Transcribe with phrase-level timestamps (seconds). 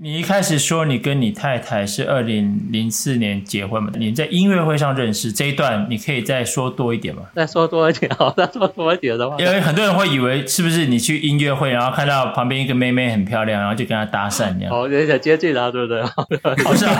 [0.00, 3.90] 你一开始说你跟你太太是二零零四年结婚嘛？
[3.96, 7.22] 你在音乐会上认识这一段，你可以再说多一点吗？
[7.34, 14.72] 再说多一点， 好，再说多一点的话，因为很多人会以为是不是你去音乐会，然后看到旁边一个妹妹很漂亮，然后就跟她搭讪这样。
[14.72, 16.00] 哦，有点接近她，对不对？
[16.02, 16.94] 好像，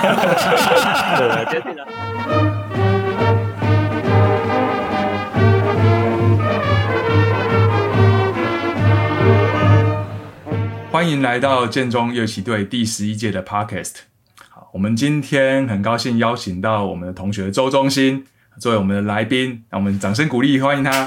[1.19, 1.87] 对 对，接近了。
[10.99, 13.99] 欢迎来到建中乐器队第十一届的 Podcast。
[14.51, 18.27] 好，我们今天很高兴邀请到我们的同学周中兴
[18.61, 21.07] 作为我们的来宾，让我们掌声鼓励欢迎他。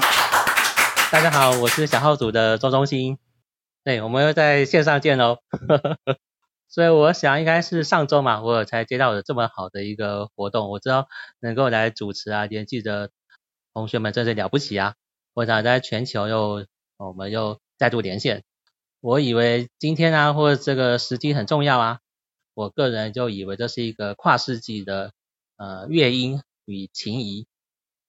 [1.10, 3.18] 大家好，我是小号组的周中兴。
[3.84, 5.36] 对，我们又在线上见喽。
[6.70, 10.70] 所以我想应该是上周嘛，我才接到了这么好的一个活动。
[10.70, 11.06] 我知道
[11.38, 13.10] 能够来主持啊，年纪的
[13.74, 14.94] 同学们真是了不起啊！
[15.34, 16.64] 我想在全球又
[16.96, 18.42] 我们又再度连线。
[19.02, 21.98] 我以为今天啊，或者这个时机很重要啊，
[22.54, 25.12] 我个人就以为这是一个跨世纪的
[25.56, 27.48] 呃乐音与情谊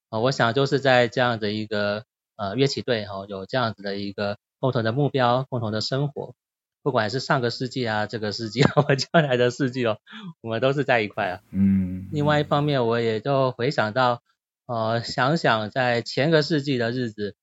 [0.09, 2.05] 啊，我想就是在这样的一个
[2.35, 6.35] 呃乐器队哈，有这样子的一个共同的目标，共同的生活，
[6.83, 9.97] 不管是上个世纪啊，这个世纪啊， 或将来的世纪哦，
[10.41, 11.41] 我们都是在一块啊。
[11.49, 12.07] 嗯。
[12.11, 14.21] 另外一方面，我也就回想到，
[14.67, 17.35] 呃，想想在前个世纪的日子，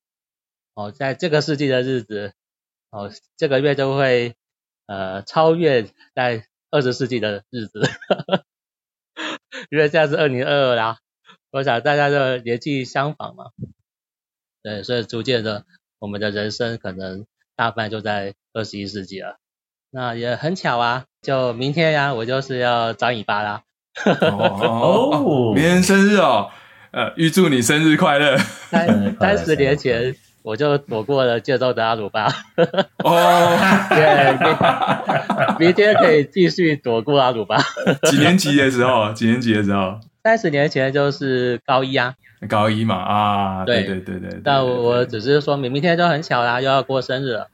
[0.75, 2.33] 哦，在这个世纪的日子。
[2.91, 4.35] 哦，这个月就会
[4.87, 7.89] 呃超越在二十世纪的日子，
[9.71, 10.99] 因为现在是二零二二啦，
[11.53, 13.45] 我想大家的年纪相仿嘛，
[14.65, 15.65] 对，所以逐渐的
[16.01, 19.37] 我们的人生可能大半就在二十一世纪了。
[19.91, 23.63] 那也很巧啊，就明天呀，我就是要长尾巴啦。
[24.05, 26.51] 哦，哦，明天生日哦，
[26.91, 28.37] 呃，预祝你生日快乐。
[28.37, 30.17] 三三十年前。
[30.43, 32.27] 我就躲过了建中的阿鲁巴，
[33.05, 33.59] 哦，
[33.91, 37.59] 对，明天可以继续躲过阿鲁巴。
[38.09, 39.13] 几年级的时候？
[39.13, 40.01] 几年级的时候？
[40.23, 42.15] 三十年前就是高一啊，
[42.49, 44.41] 高一嘛啊，对对对对。
[44.43, 47.49] 但我只是说明明天就很巧啦，又要过生日了，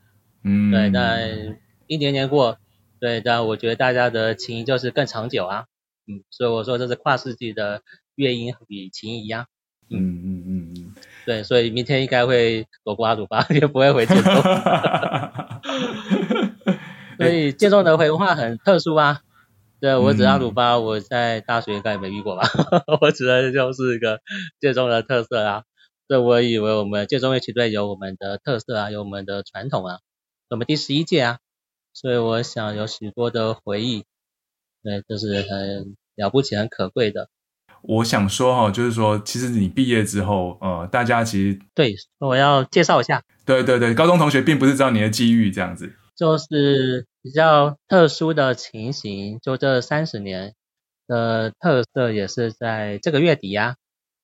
[0.45, 1.57] 嗯，对，但
[1.89, 2.59] 一年年过，
[3.01, 5.65] 对，但我觉得大家的情谊就是更长久啊，
[6.07, 7.83] 嗯，所以我说这是跨世纪的
[8.15, 9.47] 乐音与情谊啊，
[9.91, 10.45] 嗯嗯。
[10.47, 10.73] 嗯
[11.27, 14.33] 对，所以明天应该会躲过阿鲁巴， 也不会回建中。
[17.19, 19.21] 所以建中的文化很特殊啊。
[19.81, 22.49] 对，我只阿鲁巴，我在大学应该也没遇过吧？
[23.01, 24.21] 我指的就是一个
[24.61, 25.65] 建中的特色啊。
[26.09, 29.99] 对，我以为我们建中乐器队有我们的特色啊，有我们的传统啊。
[30.49, 31.39] 我们第十一届啊，
[31.93, 34.05] 所以我想有许多的回忆。
[34.85, 37.29] 对，这、就是很了不起、很可贵的。
[37.89, 50.55] 我想说哈，就是说，其实你毕业之后，呃，大家其实对，我要介绍一下，对对对，高中同学并不是知道你的机遇这样子，就是比较特殊的情形，就这三十年
[51.07, 53.75] 的特色也是在这个月底呀、啊，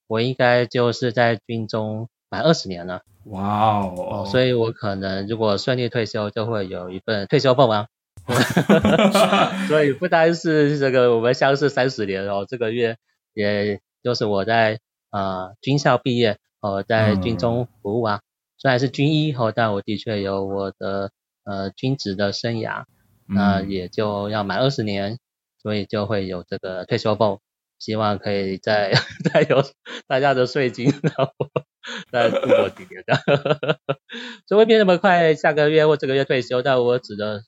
[0.09, 7.87] 我应该就是在军中满二十年了，哇哦，所以我可能如果顺利退休，就会有一份退休俸啊
[9.69, 12.97] 所以不单是这个我们相识三十年哦，这个月。
[13.35, 18.23] 也就是我在呃军校毕业，哦，在军中服务啊，嗯、
[18.59, 21.11] 虽然是军医哦，但我的确有我的
[21.45, 22.85] 呃军职的生涯，
[23.27, 25.19] 那、呃、也就要满二十年，
[25.63, 27.39] 所以就会有这个退休俸，
[27.79, 28.93] 希望可以再
[29.33, 29.65] 再有
[30.07, 31.33] 大家的税金，然后
[32.11, 33.79] 再度过几年的，
[34.47, 37.43] 所以会变那么快，下个月或这个月退休，但我指的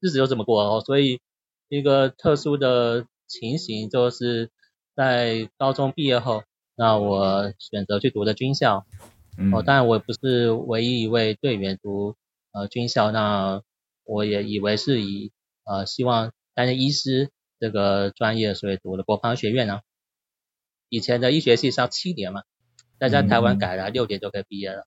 [0.00, 1.20] 日子就这么过哦，所以
[1.68, 4.50] 一个特殊的情形就是。
[4.94, 6.42] 在高中毕业后，
[6.74, 8.84] 那我选择去读的军校。
[9.38, 12.16] 嗯、哦，当然我不是唯一一位队员读
[12.52, 13.62] 呃军校，那
[14.04, 15.32] 我也以为是以
[15.64, 19.80] 呃希望担任医师这个专业，所以读了国防学院呢、啊。
[20.90, 22.42] 以前的医学系是要七年嘛，
[22.98, 24.84] 但在台湾改了六年就可以毕业了，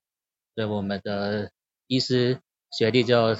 [0.54, 1.50] 所以我们的
[1.86, 2.38] 医师
[2.70, 3.36] 学历就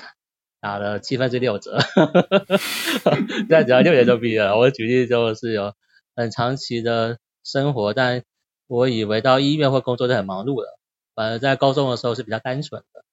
[0.61, 1.79] 打了七分之六折，
[3.29, 4.59] 现在只要六年就毕业了。
[4.59, 5.75] 我举例就是有。
[6.17, 8.25] 很长期的生活，但
[8.67, 10.79] 我以为到医院或工作就很忙碌了。
[11.15, 13.05] 反而在高中的时候是比较单纯的，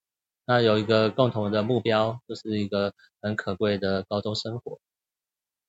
[0.44, 4.80] 那有一个共同的目标，就是一个很可贵的高中生活。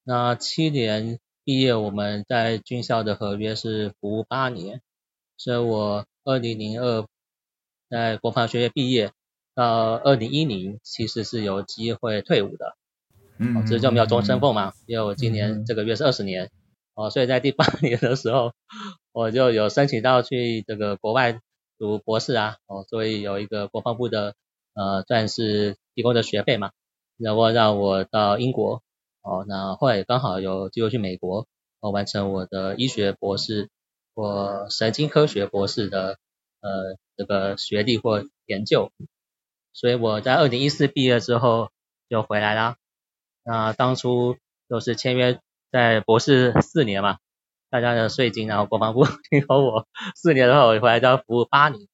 [0.03, 4.81] 那七年毕业，我们在军校的合约是服务八年，
[5.37, 7.05] 所以我二零零二
[7.89, 9.11] 在国防学院毕业，
[9.53, 12.75] 到二零一零其实是有机会退伍的。
[13.37, 16.49] 嗯，这就没有终身俸嘛，因为我今年这个月是二十年。
[16.95, 18.53] 哦，所以在第八 年的时候，
[19.11, 21.39] 我就有申请到去这个国外
[21.77, 24.35] 读博士啊，哦，所以有一个国防部的
[24.73, 26.71] 呃，算是提供的学费嘛，
[27.17, 28.83] 然后让我到英国
[29.21, 31.47] 哦，那后来刚好有机会去美国，
[31.79, 33.69] 哦，完成我的医学博士
[34.15, 36.17] 或神经科学博士的
[36.61, 38.91] 呃这个学历或研究，
[39.73, 41.69] 所以我在二零一四毕业之后
[42.09, 42.77] 就回来啦。
[43.43, 44.37] 那当初
[44.69, 45.39] 就是签约
[45.73, 47.17] 在博士四年嘛，
[47.71, 51.87] 大家的税金，然后国防部 请好我四年的话，我回来就要服务八年。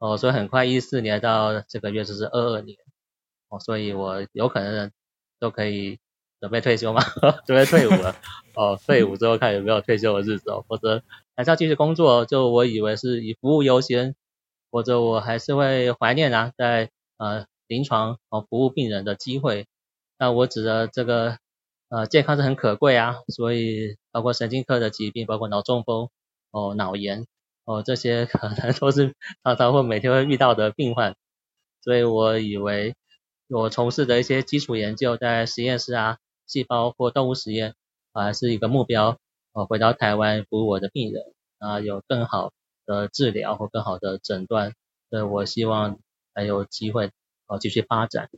[0.00, 2.76] 哦，所以很快一四年到这个月就是二二年，
[3.48, 4.90] 哦，所以我有可能
[5.38, 6.00] 都可以
[6.40, 7.00] 准备退休嘛，
[7.46, 8.16] 准备退伍了，
[8.56, 11.04] 哦，退伍之后看有没有退休的日子哦，或者
[11.36, 14.16] 还是要继续工作，就我以为是以服务优先，
[14.72, 19.68] 或者我还是会怀念啊，在呃临床哦服务病人的机会，
[20.18, 21.38] 那我指的这个
[21.90, 26.08] 呃健康是很可贵啊，所以包括神经科的疾病，包括脑中风
[26.50, 27.26] 哦脑炎。
[27.66, 29.14] 哦，这些可能 都是
[29.44, 31.14] 常常会每天会遇到的病患，
[31.82, 32.96] 所以我以为
[33.48, 37.74] 我从事的一些基础研究，在实验室啊、细胞或动物实验
[38.12, 39.18] 啊，是一个目标。
[39.52, 41.22] 哦，回到台湾服务我的病人
[41.58, 42.52] 啊，有更好
[42.86, 44.72] 的治疗或更好的诊断，
[45.10, 46.00] 所以我希望
[46.34, 47.10] 还有机会
[47.46, 48.30] 哦继续发展。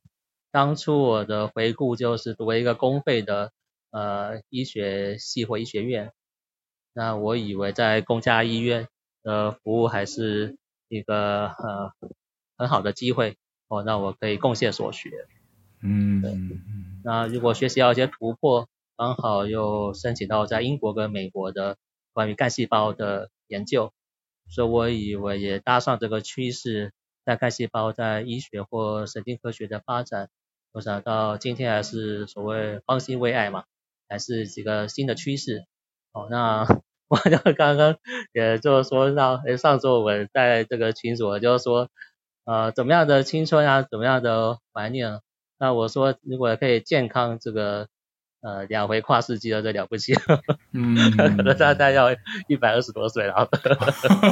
[0.52, 3.50] 当初我的回顾就是读了一个公费的
[3.90, 6.12] 呃医学系或医学院，
[6.92, 8.86] 那我以为在公家医院。
[9.24, 10.58] 的，服务还是
[10.88, 11.92] 一个呃
[12.58, 13.36] 很好的机会
[13.68, 15.10] 哦，那我可以贡献所学。
[15.80, 16.34] 嗯，对。
[17.04, 21.76] 那如果学习要一些突破，刚好又申请到在英国跟美国的
[22.12, 23.92] 关于干细胞的研究，
[24.48, 26.92] 所以我以为也搭上这个趋势，
[27.24, 30.30] 在干细胞在医学或神经科学的发展，
[30.72, 33.64] 我想到今天还是所谓方兴未艾嘛，
[34.08, 35.64] 还是几个新的趋势。
[36.12, 36.66] 哦，那。
[37.12, 37.98] 我就刚刚
[38.32, 41.90] 也就是说到，诶，上周我们在这个群组就是说，
[42.46, 45.20] 呃，怎么样的青春啊，怎么样的怀念？
[45.58, 47.88] 那我说，如果可以健康这个，
[48.40, 50.14] 呃，两回跨世纪了这了不起，
[50.72, 52.12] 嗯，可能大概要
[52.48, 53.46] 一百二十多岁了。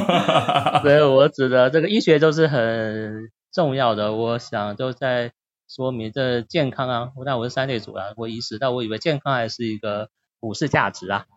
[0.81, 4.13] 所以我指的这个医学都是很重要的。
[4.13, 5.31] 我想就在
[5.73, 10.09] 说明这健康啊，那我是三类组啊，我意识，但我以为健康还是一个
[10.41, 11.27] 普世价值啊。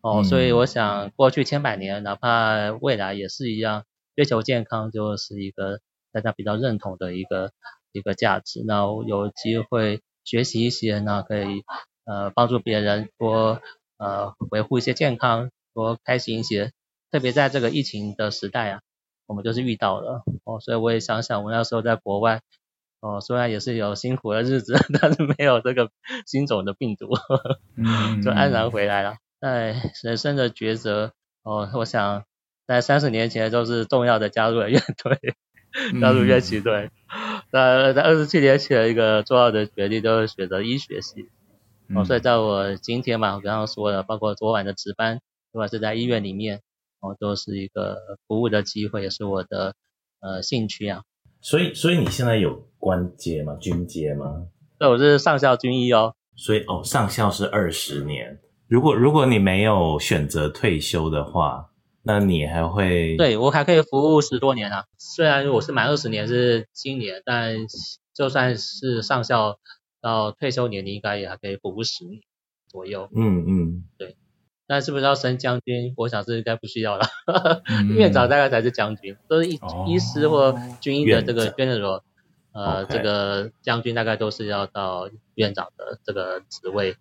[0.00, 3.84] 哦，所以我想过去千百年，哪怕未来也是一样，
[4.16, 5.78] 追求健康就是一个
[6.10, 7.52] 大家比较认同的一个
[7.92, 8.64] 一个价值。
[8.66, 11.62] 那有机会学习一些，那可以
[12.04, 13.60] 呃帮助别人多
[13.98, 16.72] 呃维护一些健康，多开心一些。
[17.12, 18.80] 特别在这个疫情的时代啊，
[19.28, 22.42] 我们就是遇到了哦，所以我也想想，我那时候在国外
[23.04, 25.90] 哦，虽然也是有辛苦的日子， 但是没有这个
[26.24, 29.16] 新种的病毒，呵 呵就安然回来了。
[29.38, 31.12] 在人生的抉择，
[31.42, 32.24] 哦，我想
[32.66, 35.36] 在三十年前都是重要的加入了乐队，
[36.00, 36.90] 加入乐器队。
[37.52, 41.28] 在在二十七年前一个重要的决定就是选择医学系。
[41.94, 45.20] 哦，所以在我今天嘛，我刚刚说了，包括昨晚的值班，
[45.52, 46.62] 不管是在医院里面，
[47.00, 49.74] 哦，都是一个服务的机会，也是我的
[50.20, 51.02] 呃兴趣啊。
[51.42, 53.56] 所以，所以你现在有官阶吗？
[53.58, 54.46] 军阶吗？
[54.78, 56.14] 对，我是上校军医哦。
[56.36, 58.38] 所以哦，上校是二十年。
[58.68, 61.70] 如果如果你没有选择退休的话，
[62.02, 63.16] 那你还会？
[63.16, 64.84] 对，我还可以服务十多年啊。
[64.98, 67.56] 虽然我是满二十年是今年，但
[68.12, 69.58] 就算是上校
[70.02, 72.20] 到退休年龄，应该也还可以服务十年
[72.68, 73.08] 左右。
[73.16, 74.18] 嗯嗯，对。
[74.66, 75.94] 但是不是要升将军？
[75.96, 77.06] 我想是应该不需要了。
[77.68, 82.02] 嗯、院长大概才是将军，都是医、哦、医师或军医的这个 general，
[82.54, 86.96] 呃.这个将军大概都是要到院长的这个职位。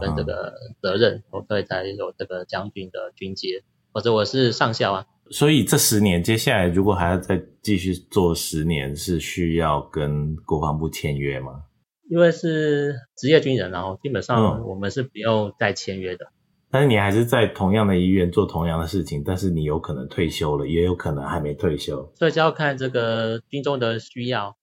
[0.00, 5.06] 跟这个责任，我可以才有这个将军的军阶，或者我是上校啊。
[5.30, 11.64] 所以这十年接下来如果还要再继续做十年，是需要跟国防部签约吗？
[12.08, 16.24] 因为是职业军人，然后基本上我们是不用再签约的。
[16.24, 16.32] 嗯。
[16.70, 22.10] 但是你还是在同样的医院做同样的事情，但是你有可能退休了，也有可能还没退休。
[22.16, 24.56] 所以就要看这个军中的需要。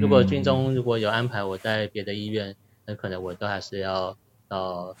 [0.00, 4.16] 如果军中如果有安排我在别的医院，那可能我都还是要。
[4.50, 4.96] 到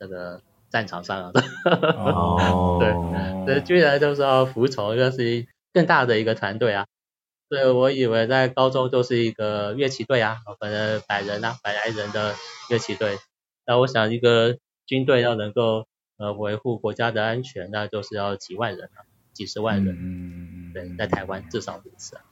[0.00, 0.40] 那个
[0.70, 1.32] 战场上了，
[2.00, 6.86] 哦，对，所以军人就是要服从，又是一更大的一个团队啊。
[7.50, 12.34] 所以我以为在高中就是一个乐器队啊，可能百人啊，百来人的
[12.70, 13.18] 乐器队。
[13.66, 19.94] 那我想一个军队要能够呃维护国家的安全，那就是要几万人啊，几十万人。
[19.94, 22.22] 嗯，对，在台湾至少如此啊。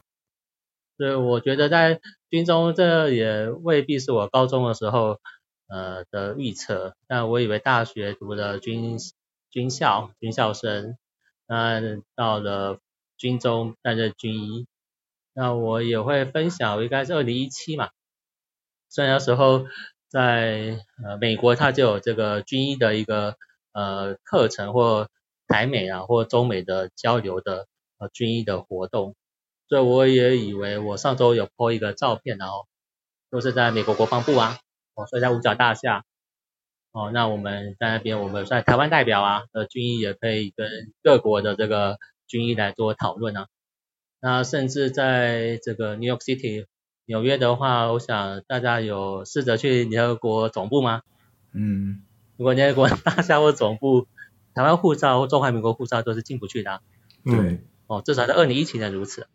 [0.96, 5.18] 所以我觉得在军中，这也未必是我高中的时候。
[5.66, 8.98] 呃的预测，但我以为大学读了军
[9.50, 10.98] 军校军校生，
[11.46, 11.80] 那
[12.14, 12.78] 到了
[13.16, 14.66] 军中担任军医，
[15.32, 17.88] 那我也会分享，应该是二零一七嘛，
[18.90, 19.66] 虽然那时候
[20.10, 23.36] 在呃美国，它就有这个军医的一个
[23.72, 25.08] 呃课程或
[25.48, 27.66] 台美啊或中美的交流的
[27.98, 29.16] 呃军医的活动，
[29.74, 32.68] 所以我也以为我上周有 po 一个照片，然后
[33.28, 34.56] 都是在美国国防部啊，
[34.94, 36.04] 哦，所以在五角大厦，
[36.92, 43.48] 哦，那我们在那边，我们在台湾代表啊呃军医也可以跟各国的这个军医来做讨论啊，
[44.20, 46.66] 那甚至在这个 New York City。
[47.06, 51.02] 纽约的话，我想大家有试着去联合国总部吗？
[51.52, 52.04] 嗯，
[52.36, 54.06] 如果联合国 大厦或总部，
[54.54, 56.80] 台湾护照或中华民国护照都是进不去的、啊。
[57.24, 59.26] 对，哦，至少在二零一七年如此。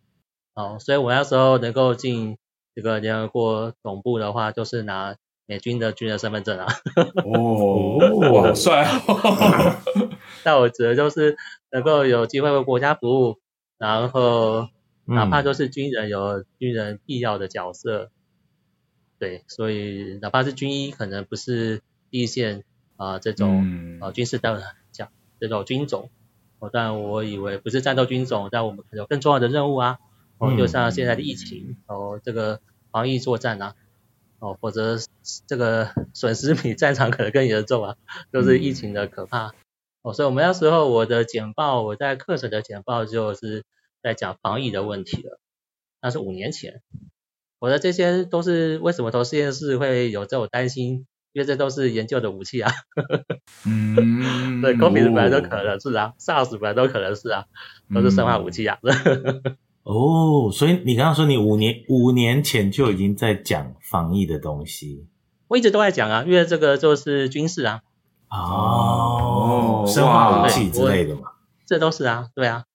[0.59, 2.37] 哦，所以我那时候能够进
[2.75, 6.67] 这个联合国总部的话，就是拿美军的军人身份证啊。
[7.23, 9.75] 哦，好帅哦！
[10.43, 11.37] 但我觉得就是
[11.71, 13.39] 能够有机会为国家服务，
[13.77, 14.67] 然后。
[15.11, 18.09] 哪怕就是军人，有军人必要的角色，嗯、
[19.17, 22.63] 对，所以哪怕是军医，可能不是一线
[22.95, 24.61] 啊、呃、这种啊、军事单位
[24.91, 26.11] 讲这种军种，
[26.59, 29.97] 哦，但我以为不是战斗军种，但我们可能有更重要的任务啊，
[30.39, 32.59] 哦，就像现在的疫情，哦，这个
[32.91, 33.75] 防疫作战啊，
[34.39, 34.97] 哦，否则
[35.45, 37.95] 这个损失比战场可能更严重啊，
[38.31, 39.53] 都、就是疫情的可怕，嗯、
[40.01, 43.63] 哦，所以我们那时候我的简报，我在课程的简报就是。
[44.01, 45.41] 在讲防疫的问题了，
[46.01, 46.81] 那是五年前。
[47.59, 51.05] 我的这些都是为什么投实验室会有这种担心？
[51.33, 52.71] 因为这都是研究的武器啊。
[53.65, 57.43] 嗯， 对，COVID 本来都可能是啊，SARS 本来都可能是啊，
[57.93, 58.79] 都是生化武器啊。
[59.91, 65.07] 哦，所以你刚刚说你五年五年前就已经在讲防疫的东西？
[65.47, 67.81] 我一直都在讲啊，因为这个就是军事啊。
[68.29, 71.31] 哦，生化武器之类的嘛。
[71.65, 72.65] 这都是啊，对啊。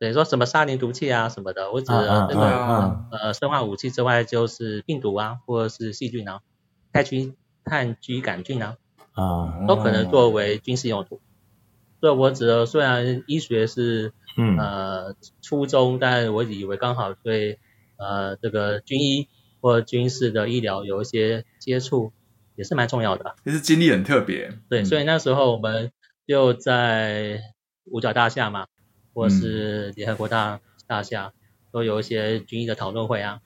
[0.00, 6.40] 等于说什么沙林毒气啊什么的，或者那个呃生化武器之外，就是病毒啊，或者是细菌啊，
[6.92, 7.34] 炭疽
[7.64, 8.74] 炭疽杆菌啊，
[9.12, 11.20] 啊都可能作为军事用途。
[12.00, 14.12] 所以我指的虽然医学是
[14.58, 17.58] 呃初中，但我以为刚好对
[17.96, 19.28] 呃这个军医
[19.60, 22.12] 或军事的医疗有一些接触，
[22.56, 23.36] 也是蛮重要的。
[23.44, 24.52] 其实经历很特别。
[24.68, 25.92] 对，所以那时候我们
[26.26, 27.42] 就在
[27.84, 28.66] 五角大厦嘛。
[29.14, 31.32] 或是联合国大大厦
[31.72, 33.40] 都有一些军医的讨论会啊，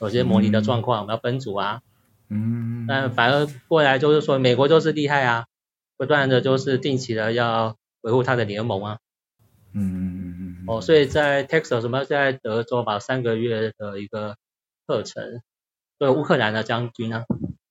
[0.00, 1.82] 有些模拟的状况，我们要分组啊。
[2.30, 2.86] 嗯。
[2.88, 5.44] 但反而过来就是说，美国就是厉害啊，
[5.98, 8.98] 不断的就是定期的要维护他的联盟啊。
[9.72, 10.64] 嗯嗯嗯。
[10.66, 14.36] 哦，所以在 Texas 什么在德州吧，三个月的一个
[14.86, 15.42] 课程，
[15.98, 17.24] 都有乌克兰的将军啊，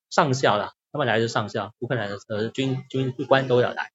[0.10, 3.92] 上校啦，他们来自上校，乌克兰的呃军军官都要来。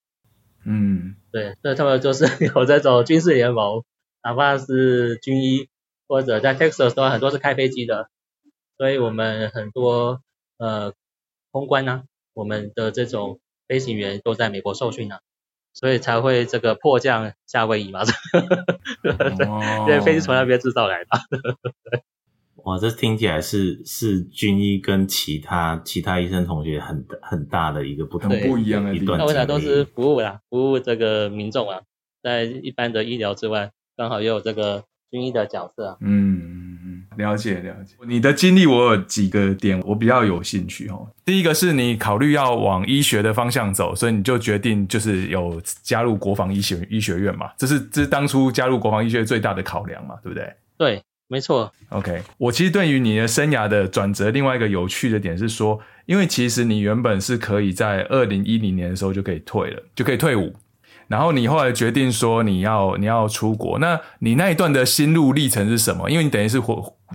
[0.64, 2.24] 嗯，对，所以他们就是
[2.54, 3.84] 有这种军事联盟，
[4.22, 5.68] 哪怕是军医
[6.06, 8.08] 或者在 Texas 都很多是开飞机的，
[8.78, 10.22] 所以我们很多
[10.58, 10.92] 呃
[11.50, 15.20] 空关呢、啊，我们的这种飞行员都在美国受训啊，
[15.72, 18.00] 所以才会这个迫降夏威夷嘛，
[19.02, 19.46] 对，
[19.80, 21.08] 因为飞机从那边制造来的。
[22.64, 29.18] 哇，这听起来是是军医跟其他其他医生同学很很大的一个不同，不一样的一段。
[29.18, 31.80] 那为啥都是服务啦，服务这个民众啊，
[32.22, 36.61] 在一般的医疗之外，刚好也有这个军医的角色嗯，
[37.16, 37.94] 了解了解。
[38.06, 41.06] 你的经历我有几个点我比较有兴趣哦。
[41.24, 50.52] 第一个是你考虑要往医学的方向走，所以你就决定就是有加入国防医学医学院嘛，这是这是当初加入国防医学最大的考量嘛，对不对？
[50.78, 51.02] 对。
[51.28, 52.20] 没错，OK。
[52.36, 60.54] 我其实对于你的生涯的转折，另外一个有趣的点是说，因为其实你原本是可以在二零一零年的时候就可以退了，就可以退伍。
[61.12, 66.10] 然后你后来决定说你要你要出国，那你那一段的心路历程是什么？
[66.10, 66.58] 因为你等于是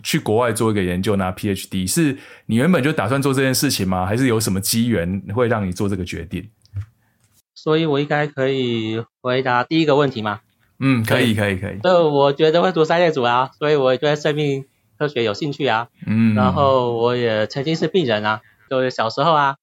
[0.03, 4.05] 去国外做一个研究拿 PhD，是你原本就打算做这件事情吗？
[4.05, 6.47] 还是有什么机缘会让你做这个决定？
[7.55, 10.41] 所以我应该可以回答第一个问题吗？
[10.79, 11.79] 嗯，可以，可以，可以。
[11.81, 14.65] 对，我觉得会读三类组啊，所以我对生命
[14.99, 15.87] 科学有兴趣啊。
[16.05, 16.35] 嗯。
[16.35, 19.55] 然后我也曾经是病人啊，就是小时候啊，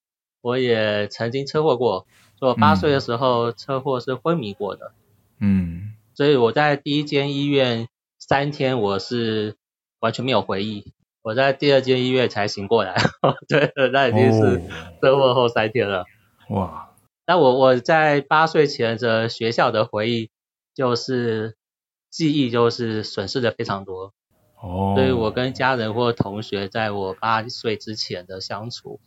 [0.43, 4.93] 我也曾经车祸过，所以我八岁的时候车祸是昏迷过的。
[5.41, 5.95] 嗯。
[6.15, 9.57] 所以我在第一间医院三天，我是
[10.01, 10.93] 完全没有回忆。
[11.23, 12.97] 我在第二间医院才醒过来。
[13.49, 14.63] 对，那已经是
[15.01, 16.05] 车祸后三天了。
[16.49, 16.91] 哦、哇。
[17.27, 20.31] 那我我在八岁前的学校的回忆。
[20.77, 21.55] 就是
[22.11, 24.13] 记忆就是损失的非常多，
[24.61, 28.99] 哦，所以我跟家人或同学在我八岁之前的相处，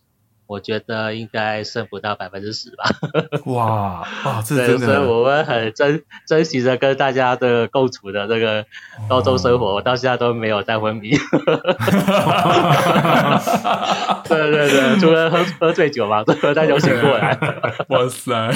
[0.48, 2.86] 我觉得应该剩不到百分之十吧。
[3.51, 8.66] 哇哇，这真的，所以我们很珍珍惜着跟大家的共处的这个
[9.10, 11.12] 高中生活，我到现在都没有再昏迷。
[14.27, 17.38] 对对对，除了喝喝醉酒嘛，喝 醉酒醒过来。
[17.89, 18.51] 哇塞，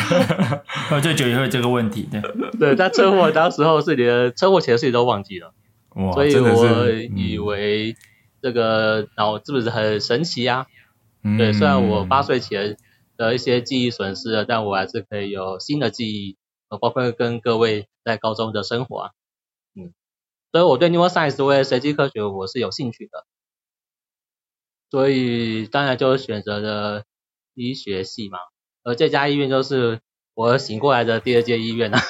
[0.89, 2.21] 喝醉酒也会这个问题，对。
[2.59, 5.53] 对，但车祸当时候是连车祸前的事情都忘记了，
[5.95, 7.95] 哇，所以我以为
[8.41, 10.67] 这个脑是不是很神奇呀？
[11.23, 12.77] 嗯、对，虽然我八岁前
[13.17, 16.37] 的一些记忆损失了，但我还是可以有新的记忆，
[16.67, 19.11] 包括跟各位在高中的生活啊，
[19.75, 19.93] 嗯，
[20.51, 23.25] 所以我对 neuroscience 为神经科学我是有兴趣的，
[24.89, 27.03] 所以当然就选择了
[27.53, 28.39] 医学系嘛，
[28.83, 29.99] 而这家医院就是
[30.33, 32.01] 我醒过来的第二间医院啊，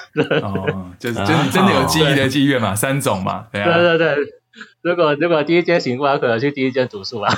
[0.44, 4.41] 哦，就是就是真的有记忆的医院嘛，三种嘛，对啊，对对对。
[4.84, 7.30] 如果如果第一间醒过来，可能去第一间读书吧。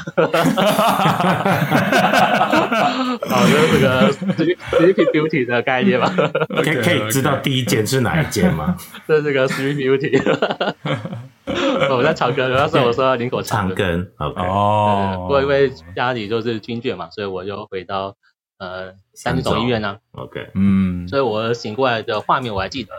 [3.29, 6.12] 好， 就是这个 Sleeping Beauty 的概念吧。
[6.50, 8.75] 可以可以知道第一间是哪一间吗？
[9.08, 10.20] 这是这个 Sleeping Beauty。
[11.89, 14.08] 我在长庚，那时候我说要林口长庚。
[14.17, 14.41] OK。
[14.41, 15.17] 哦。
[15.22, 18.15] 不过因为家里就是军眷嘛，所以我就回到
[18.58, 19.98] 呃三总医院呢。
[20.13, 20.50] OK。
[20.55, 21.08] 嗯。
[21.08, 22.91] 所以我醒过来的画面我还记得。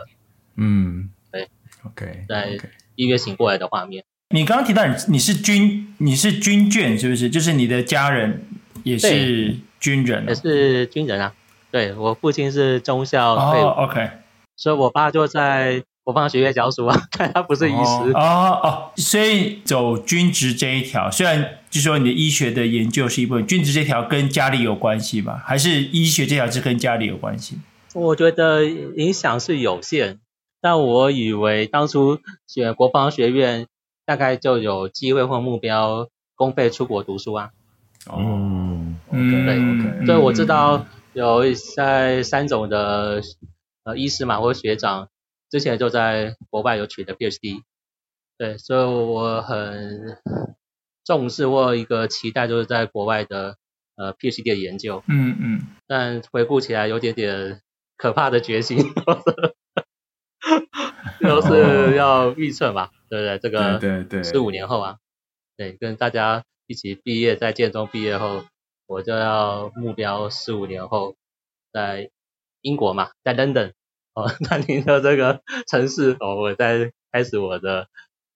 [0.55, 1.09] 嗯。
[1.31, 1.49] 对。
[1.83, 2.25] OK。
[2.29, 2.57] 在。
[2.95, 4.03] 医院醒过来的画面。
[4.29, 7.29] 你刚刚提到你你是军你是军眷是不是？
[7.29, 8.43] 就是你的家人
[8.83, 11.33] 也是军人，也是军人啊。
[11.71, 13.65] 对，我父亲是中校退伍。
[13.65, 14.09] 哦，OK。
[14.57, 18.11] 所以我爸就在国防学院教书啊， 但他不是医师。
[18.13, 25.43] 哦哦，所以走军职这一条，虽然就说你的医学的研究是一部分，军职这条跟家里有关系吧？
[25.45, 27.57] 还是医学这条是跟家里有关系？
[27.93, 30.19] 我觉得影响是有限。
[30.65, 32.17] 但我以为当初
[32.47, 33.67] 选国防学院，
[34.03, 37.51] 大概就有机会或目标公费出国读书啊。
[38.07, 41.43] 哦，对，okay, 所以我知道有
[41.75, 43.21] 在三种的
[43.83, 45.09] 呃医师嘛或学长，
[45.51, 47.61] 之前就在国外有取得 PhD。
[48.39, 50.17] 对，所以我很
[51.05, 53.57] 重视或一个期待，就是在国外的
[53.97, 55.03] 呃 PhD 的研究。
[55.07, 55.61] 嗯嗯。
[55.85, 57.61] 但回顾起来有点点
[57.97, 58.79] 可怕的决心。
[61.21, 63.39] 都是要预测嘛，对不对？
[63.39, 64.97] 这个对对，十五年后啊，
[65.57, 68.43] 对，跟大家一起毕业，在建中毕业后，
[68.87, 71.15] 我就要目标十五年后
[71.71, 72.09] 在
[72.61, 73.73] 英国嘛，在 London
[74.13, 77.87] 哦， 那您的这个城市哦，我在开始我的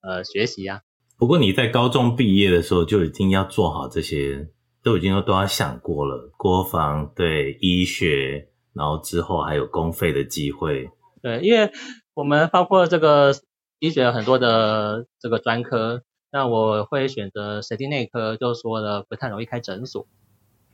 [0.02, 0.82] 呃学习啊。
[1.18, 4.48] 不过你在高中毕业的时候就已经要做好这些，
[4.82, 10.90] 都已经都都要想过了，国防对医学，然后之后还有公费的机会。
[11.22, 11.70] 对，因为
[12.14, 13.34] 我们包括这个
[13.78, 20.06] 医学很多的这个专科，那我会选择神经内科，就说的不太容易开诊所。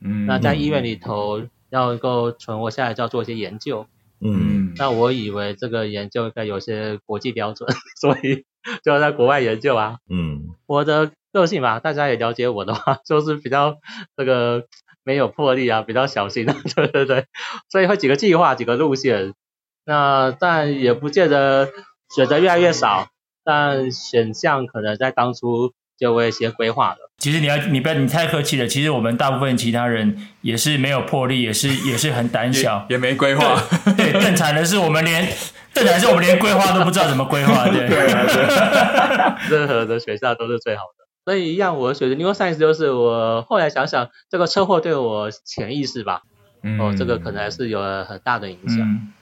[0.01, 3.87] 嗯，那在医院里头要能够存活下来，就要做一些研究。
[4.19, 7.69] 嗯，那我以为这个研究应该有些国际标准，
[8.01, 8.45] 所以
[8.83, 9.97] 就要在国外研究啊。
[10.09, 13.77] 嗯，我的个性吧，大家也了解我的话， 就是比较
[14.15, 14.65] 这个
[15.03, 16.55] 没有魄力啊，比较小心啊。
[16.75, 17.25] 对对对，
[17.69, 19.33] 所以会几个计划，几个路线。
[19.87, 21.69] 那但也不见得
[22.13, 23.07] 选择越来越少，
[23.45, 26.97] 但选项可能在当初就会先规划了。
[27.19, 33.59] 其实你要你不要你太客气了，其实我们大部分其他人也是没有魄力，也是也是很胆小，也，也没规划。
[33.95, 35.25] 对，更惨的是我们连
[35.73, 37.65] 更惨的是我们连规划都不知道怎么规划。
[37.69, 37.97] 对， 对
[39.49, 41.07] 任何的学校都是最好的。
[41.25, 46.21] 所以一样，我选择 neuroscience 就是我后来想想，这个车祸对我潜意识吧，
[46.61, 48.79] 嗯、哦，这个可能还是有了很大的影响。
[48.79, 49.13] 嗯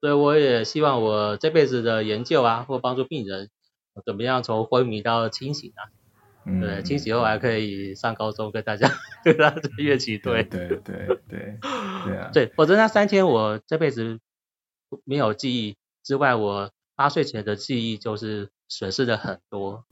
[0.00, 3.50] 所以我也希望我这辈子的研究啊，或帮助病人
[4.06, 5.90] 怎么样从昏迷到清醒啊，
[6.46, 8.90] 嗯、对，清醒后还可以上高中跟大家
[9.24, 11.58] 跟大家乐器队，对对对对
[12.06, 14.20] 对啊，对，否则那三天我这辈子
[15.04, 19.84] 没有记忆之外，我八岁前的记忆就是损失了很多，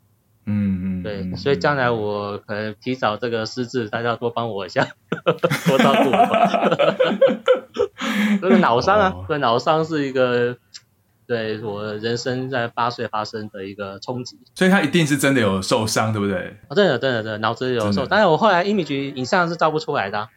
[0.47, 4.87] 嗯嗯，对，所以将来我可能提早这个失智，大家多帮我一下，
[5.67, 7.37] 多照顾我。
[8.41, 10.57] 这个脑伤啊，这个脑伤是一个
[11.27, 16.57] 对我人生在八岁发生的一个冲击，所以他一定是真的有受伤，对不对？
[16.69, 20.29] 啊，真的，真的，真的，脑子有受，但是我后来 image 影像是照不出来的，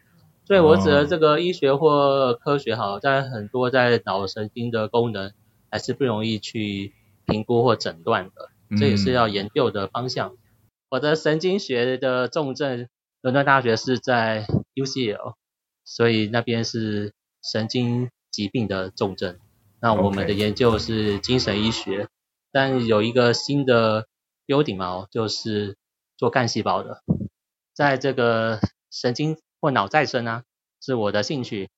[0.44, 5.32] 所以我指的这个医学或科学好，在很多在脑神经的功能
[5.70, 6.92] 还是不容易去
[7.26, 10.36] 评估或诊断的，这也是要研究的方向。
[10.88, 12.88] 我的神经学的重症，
[13.20, 15.34] 伦敦大学是在 UCL，
[15.84, 17.12] 所以那边是。
[17.42, 19.38] 神经疾病的重症，
[19.80, 22.06] 那我们的研究是精神医学.
[22.52, 24.06] 但有一个新的
[24.44, 25.78] 优点嘛，就是
[26.18, 27.02] 做干细胞的，
[27.72, 30.44] 在这个神经或脑再生啊，
[30.82, 31.70] 是我的兴趣。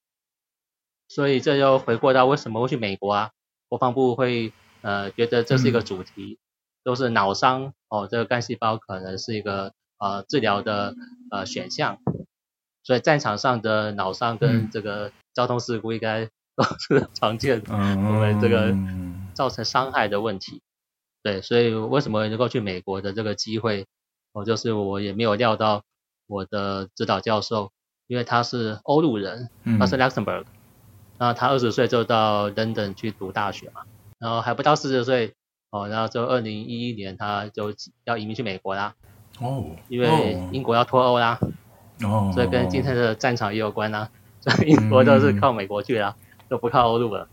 [1.07, 3.31] 所以这又回过到为什么会去美国啊？
[3.68, 6.40] 国防部会呃觉得这是一个主题，
[6.85, 10.95] 都、嗯、是脑伤哦，这个干细胞可能是一个呃治疗的
[11.31, 11.99] 呃选项。
[12.85, 16.25] 所以战场上的脑伤跟这个交通事故应该
[16.57, 18.75] 都 是常见，因为这个
[19.35, 20.61] 造成伤害的问题。
[21.23, 23.87] 对，所以为什么能够去美国的这个机会，
[24.33, 25.85] 我就是我也没有料到
[26.27, 27.71] 我的指导教授，
[28.09, 30.45] 因为他是欧陆人，他是 Luxembourg。
[31.18, 33.83] 然后他二十岁就到 London 去读大学嘛，
[34.18, 35.35] 然后还不到四十岁
[35.72, 38.94] 哦，然后就二零一一年他就要移民去美国啦。
[39.40, 41.40] 哦，因为英国要脱欧啦。
[42.02, 44.11] 哦，所以跟今天的战场也有关啦。
[44.40, 46.14] 所以英国都是靠美国去啦，
[46.48, 47.26] 都不靠欧陆了。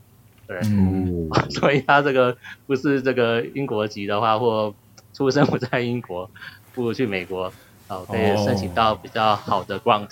[0.48, 4.74] 对，嗯， 所以他这个不是这个英国籍的话，或
[5.12, 6.32] 出生不在英国，
[6.74, 7.52] 不如去美国，
[7.90, 10.12] 哦，可以申请到比较好的 grant。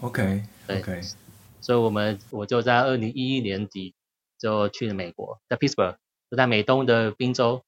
[0.00, 0.82] OK，对。
[1.60, 3.94] 所以我们我就在二零一一年底
[4.38, 5.96] 就去了美国，在 Pittsburgh，
[6.34, 7.62] 就在美东的宾州，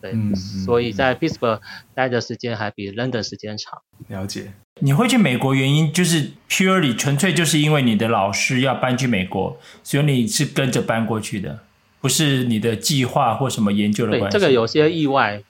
[0.00, 1.60] 对，所以在 Pittsburgh
[1.94, 3.80] 待的时间还比 London 时间长。
[4.08, 4.52] 了解。
[4.80, 11.60] 你会去美国原因就是 purely 纯粹就是因为你的老师要搬去美国，所以你是跟着搬过去的，
[12.00, 14.36] 不是你的计划或什么研究的关系。
[14.36, 15.44] 对，这个有些意外，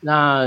[0.00, 0.46] 那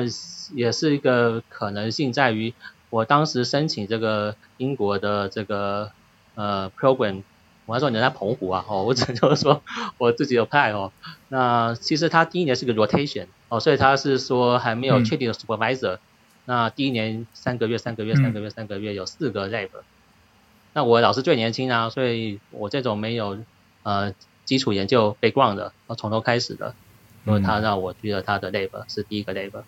[0.56, 2.52] 也是一个可能性在于
[2.90, 5.92] 我当时申请这个英国的这个。
[6.36, 7.22] 呃，program，
[7.66, 9.62] 我还说你在澎湖啊，哦，我只能就是说
[9.98, 10.92] 我自己有派哦。
[11.30, 16.00] 那其实他第一年是个 rotation，哦，所以他是说还没有确定的 supervisor，嗯。
[16.46, 19.70] 那第一年三个月，三个月，三个月，三个月有四个 lab。
[20.74, 23.38] 那我老师最年轻啊，所以我这种没有
[23.84, 26.76] 呃基础研究 background 的，要从头开始的，
[27.24, 29.64] 所以他让我去了他的 lab，是第一个 lab。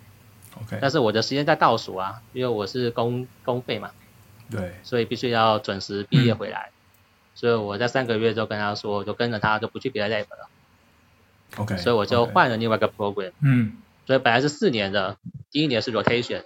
[0.60, 0.78] OK。
[0.82, 3.90] 但是我的时间在倒数啊，因为我是公公费嘛。
[4.48, 6.75] 对，所以必须要准时毕业回来，嗯，
[7.36, 10.48] 所以我在三个月就跟他说，我就跟着他就不去别的 lab 了。
[11.58, 13.30] OK，所以我就换了另外一个 program。
[13.40, 15.16] 嗯，所以本来是四年的，
[15.52, 16.42] 第一年是 rotation，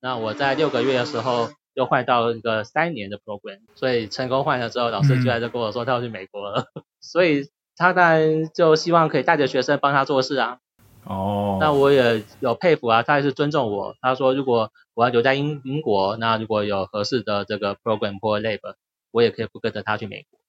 [0.00, 10.58] 那我在六个月的时候又换到一个三年的 program，所以成功换了之后，老师居然就跟我说他要去美国了，嗯， 所以他当然就希望可以带着学生帮他做事啊。
[11.04, 13.94] 哦，那我也有佩服啊，他也是尊重我。
[14.00, 18.60] 他说如果我要留在英英国，那如果有合适的这个 program 或 lab，
[19.14, 20.40] 我也可以不跟着他去美国。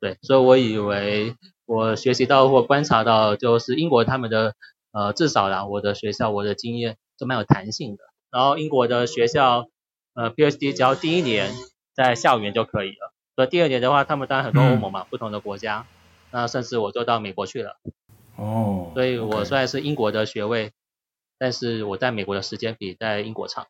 [0.00, 4.54] 对，所以我以为我学习到或观察到，就是英国他们的
[4.92, 8.04] 呃至少啦，我的学校我的经验都蛮有弹性的。
[8.30, 9.68] 然后英国的学校
[10.14, 11.52] 呃 PhD 只要第一年
[11.94, 15.84] 在校园就可以了，所以第二年的话，他们当然很多欧盟嘛，不同的国家，
[16.30, 17.76] 那甚至我就到美国去了。
[18.36, 20.72] 哦、oh，所以我虽然是英国的学位
[21.38, 23.66] 但是我在美国的时间比在英国长。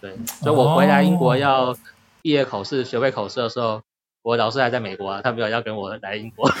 [0.00, 1.76] 对，所以我回来英国要
[2.22, 3.82] 毕业考试、学位考试的时候，
[4.22, 6.50] 我老师还在美国啊，他没有要跟我来英国。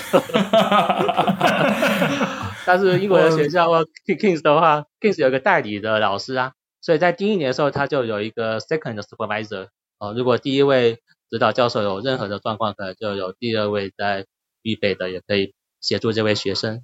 [2.66, 3.68] 但是英国的学校
[4.06, 9.68] Kings 的话，Kings 有个代理的老师啊，所以在第一年的时候他就有一个 second supervisor
[9.98, 10.98] 哦，如果第一位
[11.30, 14.26] 指导教授有任何的状况，可能就有第二位在
[14.62, 16.82] 预备的，也可以协助这位学生。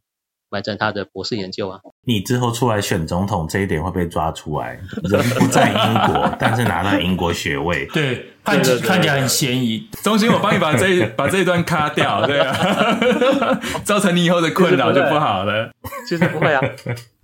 [0.50, 1.80] 完成他的博士研究啊！
[2.04, 9.88] 你之后出来选总统这一点会被抓出来，人不在英国， 但是拿到英国学位，对，看起看起来很嫌疑。
[10.02, 12.52] 中心，我帮你把这 把这一段卡掉，对啊，
[13.84, 15.70] 造成你以后的困扰就不好了。
[16.08, 16.60] 其实不会啊，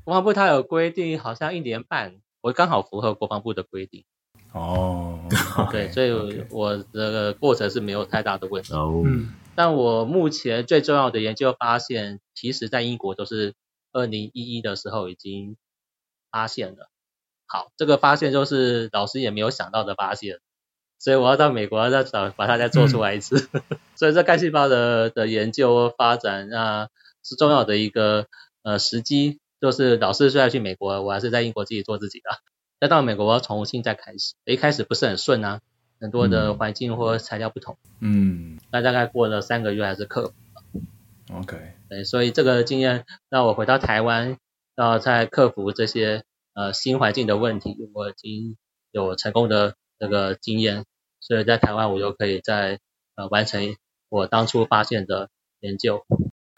[0.04, 4.04] 国防部它有规定，好像一年半，我刚好符合国防部的规定。
[4.52, 5.18] 哦，
[5.72, 6.12] 对，所以
[6.50, 8.72] 我的过程是没有太大的问题。
[8.74, 9.34] 哦，嗯。
[9.54, 13.54] 但我目前最重要的研究发现，其实在英国都是
[13.92, 15.56] 二零一一的时候已经
[16.30, 16.88] 发现了。
[17.46, 20.38] 好，这个发现就是老师也没有想到的发现，
[20.98, 23.48] 所以我要到美国再找把它再做出来一次。
[23.52, 23.62] 嗯、
[23.94, 26.88] 所以这干细胞的的研究发展啊，
[27.22, 28.26] 是重要的一个
[28.62, 29.38] 呃时机。
[29.60, 32.30] 就是老师虽然去美国，我还是在英国自己做自己的。
[32.82, 35.60] 再到美国我要重新再开始，一开始不是很顺啊。
[36.00, 41.56] 很多的环境或材料不同，嗯，那大概过了三个月还是克服了，OK，
[41.88, 44.36] 对，所以这个经验让我回到台湾，
[44.74, 48.56] 然后再克服这些呃新环境的问题，我已经
[48.90, 50.84] 有成功的这个经验，
[51.20, 52.80] 所以在台湾我就可以再
[53.14, 53.76] 呃完成
[54.08, 56.04] 我当初发现的研究。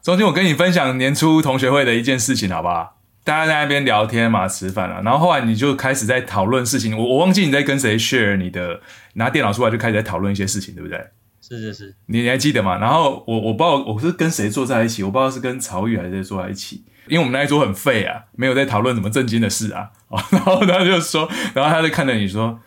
[0.02, 3.02] 中间，我跟你分享年初同学会的一件事情，好不好？
[3.24, 6.96] 大家在那边聊天嘛，吃饭啊，然后后来你就开始在讨论事情。
[6.96, 8.80] 我我忘记你在跟谁 share 你的，
[9.14, 11.02] 拿电脑出来就开始在讨论一些事情，对不对？
[11.40, 12.78] 是是是，你你还记得吗？
[12.78, 19.90] 然后我我不知道我是跟谁坐在一起，我不知道是跟曹玉还是坐在一起，因为我们那一桌很废啊，没有在讨论什么正经的事啊。
[20.30, 22.58] 然后他就说，然后他就看着你说，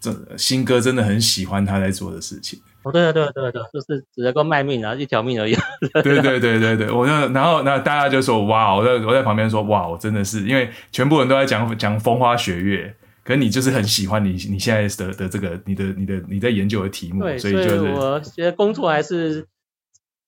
[0.00, 2.60] 这新哥真的很喜欢他在做的事情。
[2.84, 5.54] 哦，对对对对对，就是只能够卖命啊，一条命而已。
[6.04, 12.94] 对对对对对，我就然后那大家就说哇，我在我在旁边说哇，我真的是因为全部人都在讲讲风花雪月，
[13.24, 19.48] 可是你就是很喜欢你你现在的的这个你的你的你在研究的题目，所以就是我觉得工作还是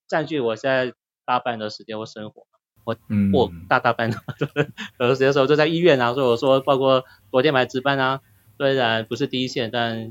[0.07, 0.91] 占据我现在
[1.25, 2.47] 大半的时间或生活。
[2.85, 2.97] 我
[3.33, 4.17] 我大大半的，
[4.99, 8.21] 有的时候就在医院啊，所以我说包括昨天来值班啊，
[8.57, 10.09] 虽然不是第一线，但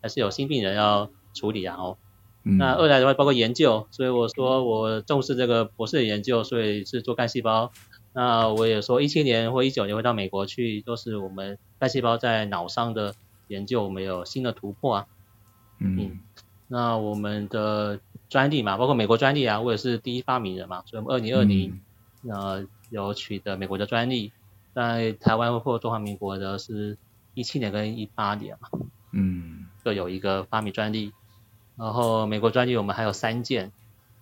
[0.00, 1.10] 还是有新病人要。
[1.38, 1.96] 处理啊，哦，
[2.42, 7.70] 那二来的话包括研究，所以我说我重视这个博士的研究，所以是做干细胞。
[8.14, 13.14] 那我也说一七年或一九年会到美国去，都是我们干细胞在脑上的
[13.46, 15.06] 研究，我们有新的突破啊。
[15.78, 16.18] 嗯，
[16.66, 21.80] 那我们的专利嘛，包括美国专利啊，我也是第一发明人嘛，所以我们二零二零
[22.28, 24.32] 呃有取得美国的专利，
[24.74, 26.98] 在台湾或中华民国的是
[27.34, 28.68] 一七年跟一八年嘛，
[29.12, 31.12] 嗯，各有一个发明专利。
[31.78, 33.70] 然后美国专利我们还有三件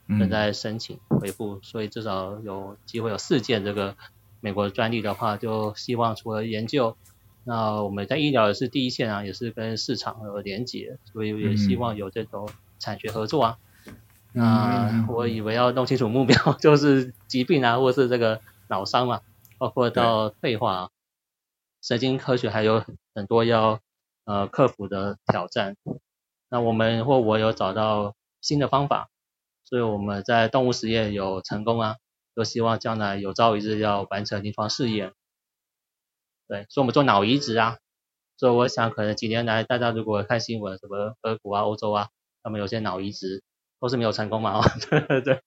[0.09, 3.97] 正在申请回复，嗯、所以至少有机会有四件这个
[4.41, 6.97] 美国专利的话，就希望除了研究，
[7.45, 13.59] 那我们在医疗也是第一线啊，也是跟市场有连接，所以也希望有这种产学合作啊。
[14.35, 19.23] 嗯、那我以为要弄清楚目标， 就是疾病啊，或是这个脑伤嘛，
[19.57, 20.91] 包括到退化，
[21.81, 23.81] 神经科学还有很多要
[24.25, 25.77] 呃克服的挑战。
[26.49, 29.09] 那我们或我有找到新的方法，
[29.65, 31.97] 所以我们在动物实验有成功啊，
[32.37, 35.13] 都希望将来有朝一日要完成临床试验。
[36.47, 37.79] 对，所以我们做脑移植啊，
[38.37, 42.09] 所以我想可能几年来大家如果看新闻，什么俄国啊、欧洲啊，
[42.45, 43.43] 他们有些脑移植
[43.81, 45.41] 都是没有成功嘛， 对对对。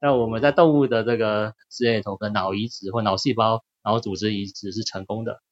[0.00, 5.42] 那我们在动物的这个实验里头，跟脑移植或脑细胞、脑组织移植是成功的。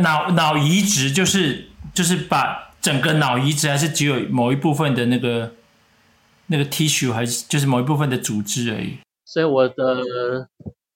[0.00, 2.69] 脑脑移植就是就是把。
[2.80, 5.52] 整个脑移植还是只有某一部分的那个
[6.46, 8.98] 那个 tissue，还是就是某一部分的组织而已。
[9.24, 10.48] 所以我的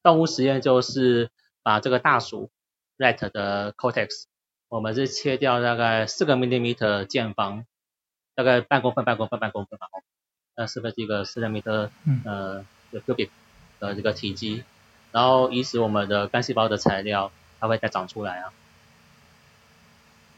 [0.03, 1.31] 动物实验就是
[1.63, 2.51] 把这个大鼠
[2.99, 4.25] rat 的 cortex，
[4.69, 7.65] 我们是切掉大概四个 millimeter 见方，
[8.35, 9.87] 大概半公分、半公分、半公分吧，
[10.57, 11.91] 那是不是一个四 millimeter
[12.25, 13.29] 呃的 cubic
[13.79, 14.65] 的这个体积？
[15.13, 18.53] 然后移植我们的干细胞的材料，它会再长出来啊。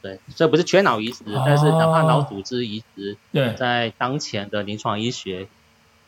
[0.06, 5.48] 对，这不是缺脑移植，哦、但是哪怕脑组织移植，对，在当前的临床医学，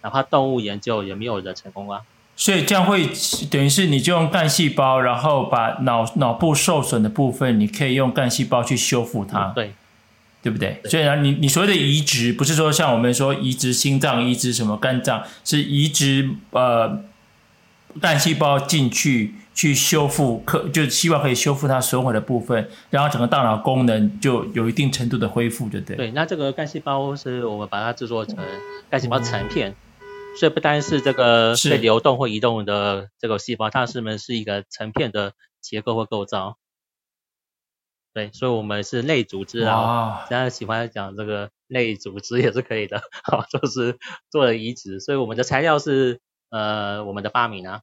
[0.03, 2.03] 哪怕动物研究也没有人成功啊。
[2.37, 3.11] 所以这样会
[3.51, 9.73] 等于是你就用干细胞，然后把脑脑部受损的部分，你可以用干细胞去修复它，嗯、对，
[10.45, 10.79] 对不对？
[10.85, 17.03] 对，所以呢，你你所谓的移植，不是说像我们说移植心脏、移植什么肝脏，是移植呃
[18.01, 19.35] 干细胞进去。
[19.59, 25.97] 去修复，可就希望可以修复它损毁的部分，然后整个大脑功能就有一定程度的恢复，对不对？
[25.97, 28.37] 对，那这个干细胞是我们把它制作成
[28.89, 29.75] 干细胞成片，
[30.39, 36.57] 所以不单是这个可以流动或移动的这个细胞，它是们是一个成片的结构或构造。
[38.15, 43.99] 对，所以我们是类组织啊，大家喜欢讲这个类组织也是可以的，好， 就是
[44.31, 47.81] 做了移植，所以我们的材料是呃我们的发明啊。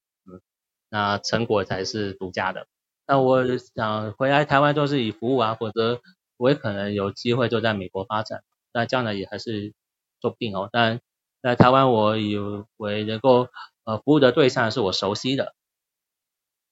[0.89, 2.67] 那成果才是独家的。
[3.07, 6.01] 那我想回来台湾都是以服务啊，否则
[6.37, 8.43] 我也可能有机会就在美国发展。
[8.73, 9.73] 那将来也还是
[10.21, 10.69] 说不定哦。
[10.71, 11.01] 但
[11.41, 12.35] 在台湾，我以
[12.77, 13.49] 为能够
[13.83, 15.53] 呃服务的对象是我熟悉的，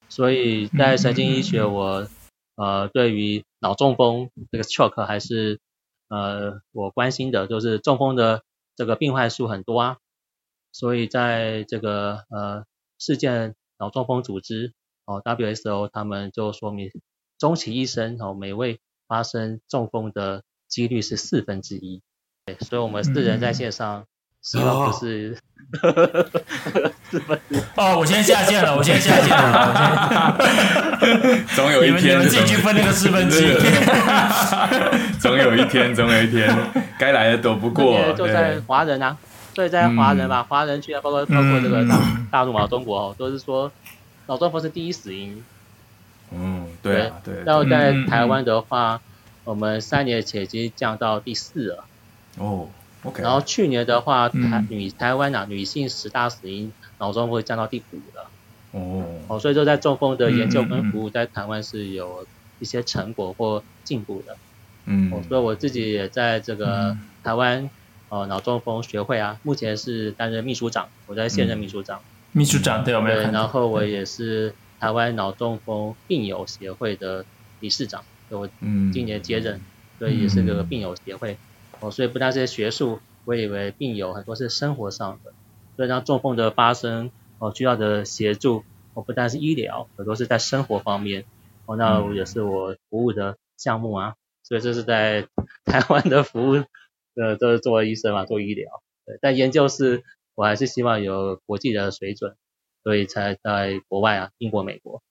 [0.09, 2.07] 所以在神经医学我
[2.55, 5.59] 呃对于脑中风这个 stroke 还是
[6.07, 8.41] 呃我关心的，就是中风的
[8.75, 9.97] 这个病患数很多啊，
[10.71, 12.65] 所以在这个呃
[12.97, 13.55] 事件。
[13.79, 14.73] 脑中风组织
[15.05, 16.89] 哦，WSO 他们就说明，
[17.37, 22.01] 终其一生哦，每位发生中风的几率是四分之一。
[22.45, 24.05] 对，所以我们四人在线上，
[24.41, 25.37] 希望不是
[27.09, 27.59] 四分之一。
[27.75, 30.37] 哦，我先下线了，我先下线了。
[31.55, 33.57] 总有一天，你们自己去分那个四分之一。
[35.19, 36.53] 总有一天，总有一天，
[36.99, 38.13] 该来的躲不过。
[38.13, 39.17] 就在华人啊。
[39.53, 43.71] 所以在华人吧，华、嗯、人区啊，包括包括这个大、嗯、大陆嘛，中国哦，都是说
[44.25, 45.43] 脑中风是第一死因。
[46.31, 47.43] 嗯，对啊，对。
[47.45, 48.99] 然后在台湾的话，嗯、
[49.43, 51.85] 我们三年前已经降到第四了。
[52.39, 52.67] 哦
[53.03, 53.21] ，OK。
[53.21, 58.27] 然后去年的话，台女台湾啊，女性十大死因，脑中风会降到第五了。
[58.71, 59.05] 哦。
[59.27, 62.25] 哦，所以说在中风的研究跟服务，在台湾是有
[62.59, 64.35] 一些成果或进步的。
[64.85, 65.11] 嗯。
[65.29, 67.69] 所以我自己也在这个台湾。
[68.13, 71.97] 哦，脑中风学会啊，目前是担任秘书长，我在现任秘书长。
[71.97, 77.25] 嗯、秘书长对，我们对，然后我也是台湾脑中风病友协会的
[77.59, 78.47] 理事长，我
[78.93, 79.55] 今年接任。
[79.57, 79.61] 嗯、
[79.97, 81.37] 所以也是个病友协会。
[81.79, 85.33] 哦，所以不但是学术，我以为病友很多是生活上的，
[85.75, 91.25] 所以让中风的发生哦需要的协助，哦不但是医疗，很多是在生活方面。
[91.65, 94.13] 哦，那也是我服务的项目啊。
[94.43, 95.25] 所以这是在
[95.65, 96.63] 台湾的服务，
[97.15, 98.81] 呃，都是做医生嘛，做医疗。
[99.05, 100.03] 对，但研究是，
[100.35, 102.35] 我还是希望有国际的水准，
[102.83, 105.01] 所以才在国外啊，英国、美国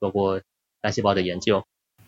[0.00, 0.40] 做过
[0.80, 1.64] 干细胞的研究。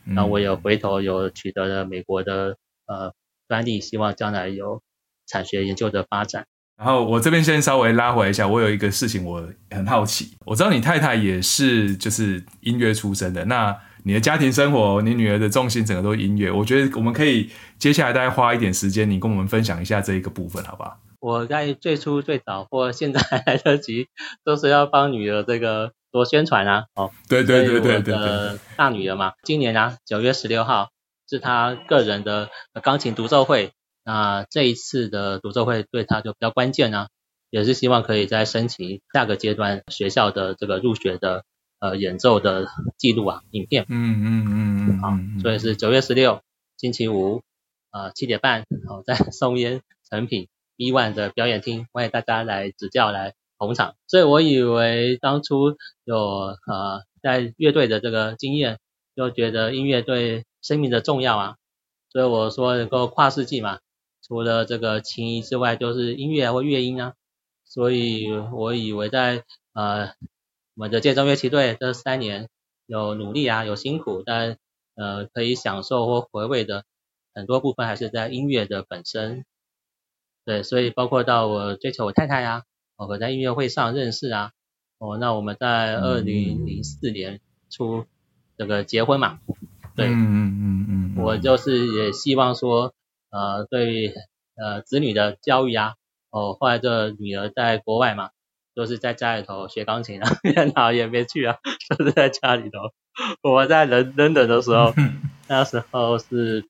[0.06, 3.14] 然后我有回头有取得了美国的呃
[3.48, 4.82] 专利，希望将来有
[5.26, 6.46] 产学研究的发展。
[6.76, 13.74] 然后我这边先稍微拉回来一下，我有一个事情我很好奇，我知道你太太也是就是音乐出身的，那
[14.06, 20.98] 你的家庭生活，你女儿的重心整个都是音乐，我觉得我们可以接下来大概花一点时间，你跟我们分享一下这一个部分，好不好？
[21.20, 24.08] 我在最初最早或现在来得及，
[24.44, 26.84] 都是要帮女儿这个做宣传啊。
[26.94, 28.58] 哦，对对对对对对。
[28.76, 30.90] 大女儿嘛，今年啊九月十六号
[31.26, 32.50] 是她个人的
[32.82, 33.72] 钢琴独奏会，
[34.04, 37.08] 那这一次的独奏会对她就比较关键啊，
[37.48, 41.44] 也是希望可以在申请下个阶段学校的这个入学的
[41.84, 42.66] 呃演奏的
[42.96, 43.84] 记录啊影片。
[43.90, 44.98] 嗯嗯嗯嗯。
[45.00, 46.40] 好，所以是九月十六
[46.78, 47.42] 星期五，
[47.90, 50.48] 呃七点半，好在松烟成品。
[50.76, 53.94] B One 的表演厅，欢迎大家来指教、来捧场。
[54.08, 58.80] 所以我以为当初有呃在乐队的这个经验，
[59.14, 61.56] 就觉得音乐对生命的重要啊。
[62.10, 63.78] 所以我说能够跨世纪嘛，
[64.26, 67.14] 除了这个琴艺之外，就是音乐或乐音啊。
[67.64, 69.44] 所以我以为在
[69.74, 70.08] 呃
[70.76, 72.48] 我们的建中乐器队这三年
[72.86, 74.58] 有努力啊，有辛苦，但
[74.96, 76.84] 呃可以享受或回味的
[77.32, 79.44] 很多部分，还是在音乐的本身。
[80.44, 82.64] 对，所以包括到我追求我太太呀、
[82.96, 84.50] 啊，我在音乐会上认识啊，
[84.98, 88.04] 哦，那我们在二零零四年初
[88.58, 89.38] 这个结婚嘛，
[89.96, 92.92] 对，嗯嗯嗯嗯，我就是也希望说，
[93.30, 94.12] 呃，对
[94.56, 95.94] 呃子女的教育啊，
[96.30, 98.30] 哦，后来这女儿在国外嘛，
[98.74, 100.28] 都是在家里头学钢琴啊，
[100.74, 101.58] 哪也没去啊，
[101.96, 102.78] 都是在家里头。
[103.42, 104.92] 我在伦敦的时候，
[105.48, 106.68] 那时候是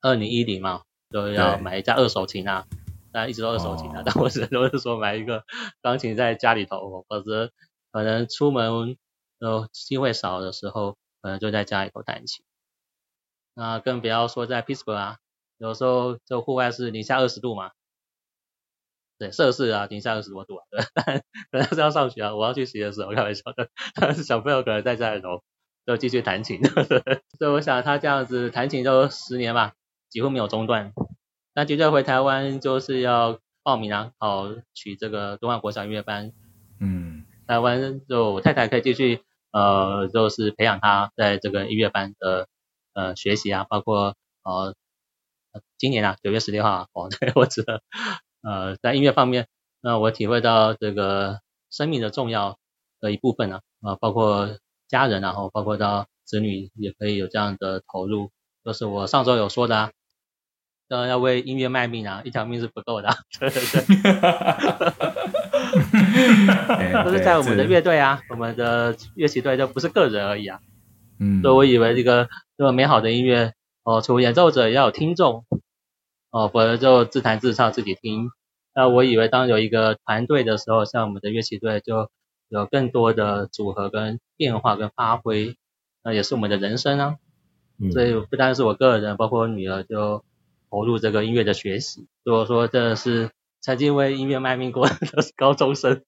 [0.00, 2.66] 二零一零嘛，都要买一架二手琴啊。
[3.12, 5.44] 但一直都二手琴啊，哦、但我只能都是说买一个
[5.82, 7.52] 钢琴在家里头，否则
[7.92, 8.96] 可能出门
[9.38, 12.44] 呃机会少的时候，可能就在家里头弹琴。
[13.54, 15.18] 那更不要说在 Pittsburgh 啊，
[15.58, 17.70] 有时候这户外是零下二十度嘛，
[19.24, 25.42] 对，摄氏啊零下二十多度啊，对，但可能是要上学啊，我要去实验室，我开玩笑的，但是小朋友可能在家里头
[25.86, 26.60] 就继续弹琴，
[27.38, 29.72] 所以我想他这样子弹琴就十年吧，
[30.10, 30.92] 几乎没有中断。
[31.54, 36.32] 那接着回台湾就是要报名啊，考取这个东岸国小音乐班。
[36.80, 42.48] 嗯，台湾就我太太可以继续呃，就是培养他在这个音乐班的
[42.92, 44.74] 呃学习啊，包括呃
[45.78, 47.80] 今年啊九月十六号哦，对我知道
[48.44, 49.48] 呃在音乐方面，
[49.80, 52.58] 那我体会到这个生命的重要
[53.00, 58.30] 的一部分啊，啊包括家人，然后包括到子女也可以有这样的投入，
[58.64, 59.90] 就是我上周有说的啊。
[60.86, 63.08] 当然要为音乐卖命啊，一条命是不够的，
[63.40, 63.82] 对对对，
[67.04, 70.60] 都是在我们的乐队啊，我们的乐器队就不是个人而已啊。
[71.18, 72.28] 嗯，所以我以为这个
[72.58, 75.46] 这么美好的音乐，哦，除演奏者也要有听众，
[76.34, 78.30] 哦，否则就自弹自唱自己听。
[78.74, 82.10] 那我以为当有一个团队的时候，像我们的乐器队就
[82.48, 85.56] 有更多的组合跟变化跟发挥，
[86.02, 87.16] 那也是我们的人生啊。
[87.92, 90.24] 所以不单是我个人，包括我女儿就。
[90.70, 94.96] 投入这个音乐的学习，如果说这是曾经为音乐卖命过的
[95.36, 96.02] 高中生，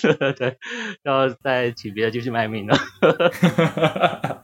[0.00, 0.58] 对 对对，
[1.02, 2.76] 要再请别的继续卖命了。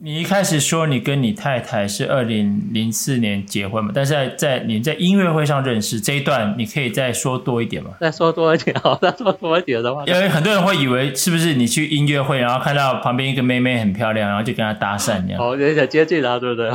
[0.00, 3.90] 你一开始说你跟你太太是二零零四年结婚嘛？
[3.92, 7.96] 但是在在你在音乐会上认识这一段，你可以再说多一点吗？
[8.00, 15.42] 再说多一点， 好，再说多一点的话，因为很多人会以为是不是你去音乐会，然后看到旁边一个妹妹很漂亮，然后就跟她搭讪这样？
[15.42, 16.70] 哦，有点接近了，对不对？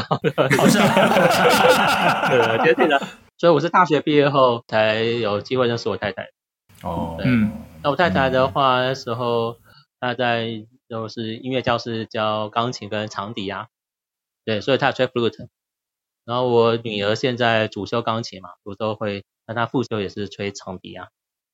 [0.57, 0.85] 好像，
[2.29, 2.99] 对，接近了。
[3.37, 6.27] 所以我是大学毕业后才有机会认识我太太。
[6.81, 9.55] 哦，嗯，那我太太的话，那时候
[10.01, 10.65] 她在。
[10.93, 13.65] 就是音乐教室教钢琴跟长笛啊，
[14.45, 15.47] 对，所以他吹 flute。
[16.23, 21.07] 然后我女儿现在主修钢琴嘛，我都会，那她副修也是吹长笛啊。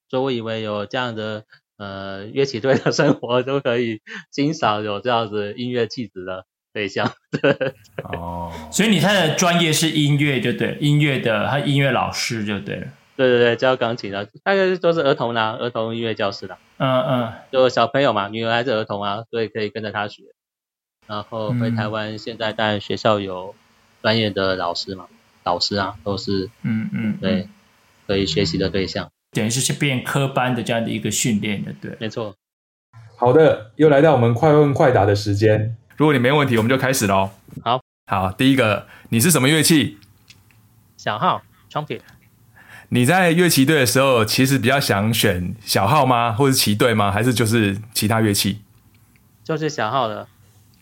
[0.10, 1.46] 所以我以为有这样的
[1.78, 7.14] 呃乐器队的生活都可以欣赏有这样子音乐气质的对象。
[7.32, 7.74] 对
[8.04, 12.88] 哦，所以你他的专业是音乐就对，音乐的他音乐老师就对了。
[13.20, 16.58] 对对对，教钢琴的，大概都是儿童啦，儿童音乐教室啦。
[16.78, 20.24] 嗯嗯，就小朋友嘛，女儿还是儿童啊，所以可以跟着他学。
[21.06, 23.56] 然后回台湾，现在在学校有
[24.02, 25.08] 专业的老师嘛，
[25.44, 27.50] 导师啊，都是嗯嗯，对，
[28.08, 29.12] 可以学习的对象。
[29.32, 32.34] 等于是去变科班的这样的一个训练的，对，没错。
[33.18, 35.76] 好的，又来到我们快问快答的时间。
[35.98, 37.30] 如果你没问题，我们就开始喽。
[37.66, 39.98] 好，好，第一个，你是什么乐器？
[40.96, 42.00] 小号，trumpet。
[42.90, 46.32] 你在乐器队的时候，其实比较想选小号吗？
[46.32, 47.12] 或是旗队吗？
[47.12, 48.62] 还是就是其他乐器？
[49.44, 50.28] 就是小号的，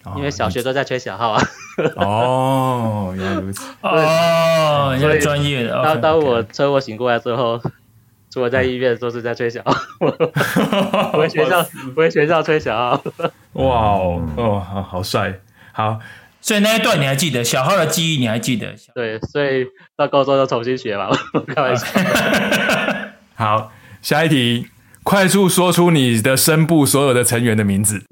[0.03, 1.43] 哦、因为小学都在吹小号啊。
[1.95, 3.61] 哦，原来如此。
[3.81, 5.83] 哦，你是专业的。
[5.83, 7.61] 当、当我车祸醒过来之后，
[8.31, 9.73] 除了在医院都是在吹小号。
[11.11, 13.03] 回学校，回学校吹小号。
[13.53, 15.39] 哇哦，哦，好好帅，
[15.71, 15.99] 好。
[16.47, 17.43] 所以那一段你还记得？
[17.43, 18.73] 小号的记忆你还记得？
[18.95, 19.65] 对，所以
[19.97, 21.09] 到高中就重新学嘛，
[21.53, 21.85] 开玩笑。
[23.35, 24.67] 好，下一题，
[25.03, 28.05] 快速说出你的声部所有的成员的名字。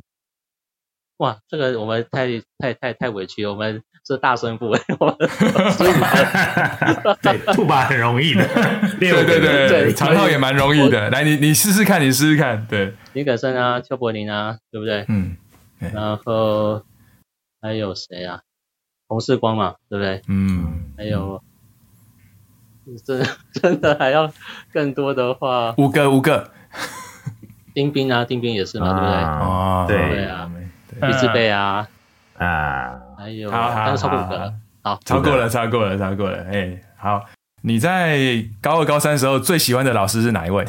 [1.20, 2.28] 哇，这个我们太
[2.60, 4.76] 太太太委屈了，我们是大声部，
[5.72, 5.94] 所以
[7.22, 8.46] 对，兔爸很容易的，
[9.00, 11.10] 对对对对，长号也蛮容易的。
[11.10, 15.06] 来，你你试试看，你试试看，对，李可森啊，邱柏林啊，对不对？
[15.08, 15.38] 嗯，
[15.94, 16.84] 然后。
[17.66, 18.42] 还有谁啊？
[19.08, 20.22] 洪世光嘛，对不对？
[20.28, 20.94] 嗯。
[20.96, 21.42] 还有，
[23.04, 24.32] 真的 真的还要
[24.72, 26.52] 更多的话，五个五个。
[27.74, 29.24] 丁斌啊，丁斌也是嘛，对不对？
[29.24, 30.52] 哦，对对啊，
[31.02, 31.88] 李志贝啊，
[32.38, 34.54] 啊，还有，刚超过五个了，
[34.84, 37.26] 好，超过了，超过了，超过了，哎，好。
[37.64, 40.64] 你在高二、高三的时候最喜欢的老师是哪一位？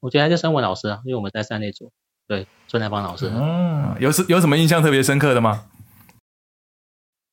[0.00, 1.92] 我觉得还是生文老师啊，因为我们在三类组。
[2.32, 5.64] 对，孙来芳老师，嗯，有是有什么印象特别深刻的吗？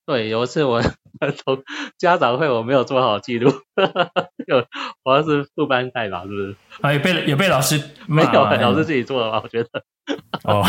[0.05, 0.81] 对，有一次我
[1.37, 1.63] 从
[1.97, 3.49] 家长会，我没有做好记录，
[4.45, 4.65] 有
[5.05, 6.55] 好像是副班带吧，是不是？
[6.81, 9.39] 啊，有被有被老师没有，老师自己做的吧？
[9.41, 9.69] 我觉得，
[10.43, 10.65] 哦，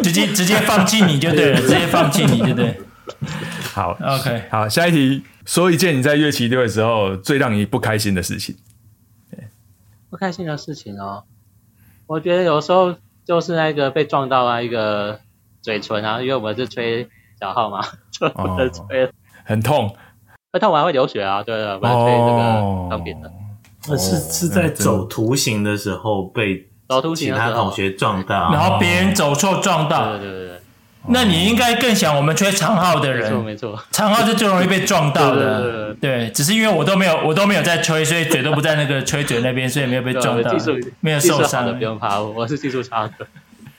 [0.00, 2.80] 直接直接放弃你就对了，直接放弃你就对。
[3.74, 8.54] 好，OK，好，下一题，说一件你在乐器队的时候最让你不开心的事情。
[9.28, 9.48] 对，
[10.08, 11.24] 不开心的事情哦。
[12.06, 12.94] 我觉得有时候
[13.24, 15.20] 就是那个被撞到啊，一个
[15.62, 17.08] 嘴唇啊，因为我们是吹
[17.40, 17.80] 小号嘛，
[18.10, 19.10] 就不能吹，
[19.44, 19.96] 很痛，
[20.52, 23.32] 会痛完会流血啊，对的，不能吹这个钢笔的。
[23.88, 30.51] 那是是在走图形的时候被走图形其他同学撞到，然后别人走错撞到，对对对对。
[31.08, 40.52] 那你应该更想我们吹长号的人，没错没错，长号是最容易被撞到的，对，只是因为我都没有我都没有在吹，所以嘴都不在那个吹嘴那边，所以没有被撞到，
[41.00, 41.66] 没有受伤。
[41.66, 43.26] 的，不用怕，我是技术差的，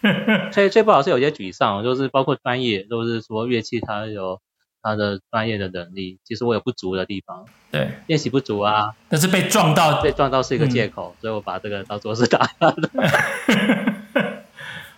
[0.52, 4.42] 吹吹不好是有些沮丧，就是包括专业，都是说乐器它有
[4.82, 10.02] 它的专业的能力，其实我有不足的地方，对，练习不足啊，但是被撞到。
[10.02, 12.90] 被撞到是一个借口，所以我把这个当做是打他的。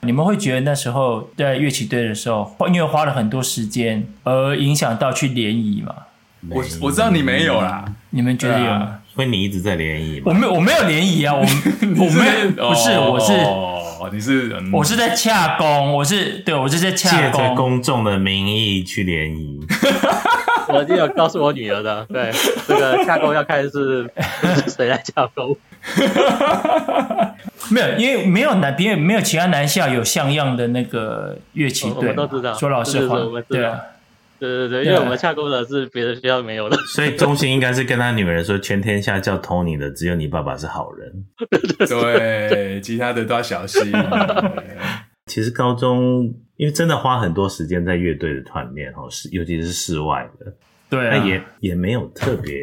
[0.06, 5.93] 你们会觉得那时候在乐器队的时候，因为花了很多时间而影响到去联谊吗？
[6.49, 8.72] 我我知道你没有啦，你们觉得有吗？
[8.72, 10.22] 啊、因为你一直在联谊。
[10.24, 19.60] 我没有我没有联谊啊，我 我没有不是我是哦，你是、嗯、我是在洽公，我是对我是在洽公，借着公众的名义去联谊。
[20.70, 22.32] 我已经有告诉我女儿的，对
[22.68, 24.08] 这个洽公要看是
[24.56, 25.58] 是谁来洽公。
[27.72, 32.53] 没有，因为没有男，别人没有其他男校有像样的那个乐器队，我们都知道。
[32.53, 33.80] 说老实话，对啊，
[34.39, 36.78] 对对对，因为我们洽公的是别的学校没有的。
[36.95, 41.26] 所以中心应该是跟他女儿说，全天下叫 Tony 的只有你爸爸是好人。
[41.88, 43.91] 对，其他的都要小心。
[45.26, 50.53] 其实高中因为真的花很多时间在乐队的团练哦，是尤其是室外的，
[50.89, 52.53] 对、啊，那也也没有特别。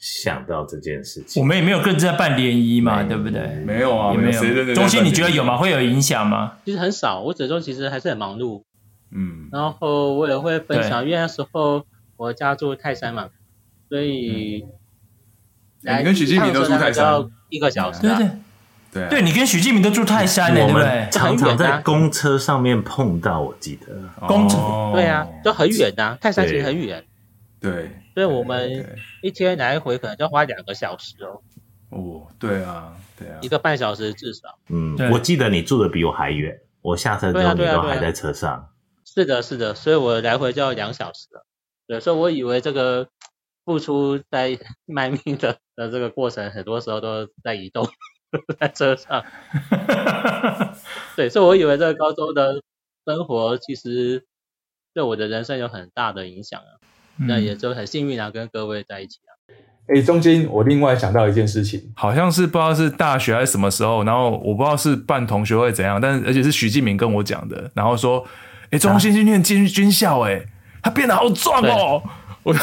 [0.00, 3.46] 想到这件事情，我们也没有各自在办联谊嘛，对不对？
[3.66, 4.74] 没有啊，也没有。
[4.74, 5.58] 中心你觉得有吗？
[5.58, 6.54] 会有影响吗？
[6.64, 8.62] 其实很少，我始终其实还是很忙碌。
[9.12, 11.84] 嗯，然后我也会分享，因为那时候
[12.16, 13.28] 我家住泰山嘛，
[13.90, 14.64] 所以
[15.82, 18.00] 你跟许继明都住泰山，一个小时。
[18.00, 18.30] 对对
[18.92, 21.08] 对，对你跟许继明都住泰山呢，对不对？
[21.12, 24.26] 常常在公车上面碰到，我记得。
[24.26, 24.56] 公车
[24.94, 27.04] 对啊，就很远呐，泰山其实很远。
[27.60, 27.90] 对。
[28.14, 31.42] 所以我们一天来回可能就要花两个小时哦。
[31.90, 34.58] 哦，对啊，对啊，一个半小时至少。
[34.68, 38.72] 嗯，我记得你住的比我还远，我下车之后你都还在车上。
[39.04, 41.44] 是的，是的，所以我来回就要两小时了。
[41.88, 43.08] 对，所以我以为这个
[43.64, 44.56] 付出在
[44.86, 47.88] 卖命的的这个过程，很多时候都在移动，
[48.60, 49.24] 在车上。
[51.16, 52.62] 对，所以我以为这个高中的
[53.04, 54.24] 生活其实
[54.94, 56.78] 对我的人生有很大的影响啊。
[57.26, 59.30] 那也就很幸运啊，跟各位在一起啊。
[59.88, 68.24] 哎、欸，中间我另外想到一件事情，好像是不知道是大学还是什么时候，然后我不知道是办同学会怎样，但是而且是许继明跟我讲的，然后说，
[68.70, 70.42] 哎，中心去念军军校，哎，
[70.82, 72.02] 他变得好壮哦。
[72.42, 72.58] 我记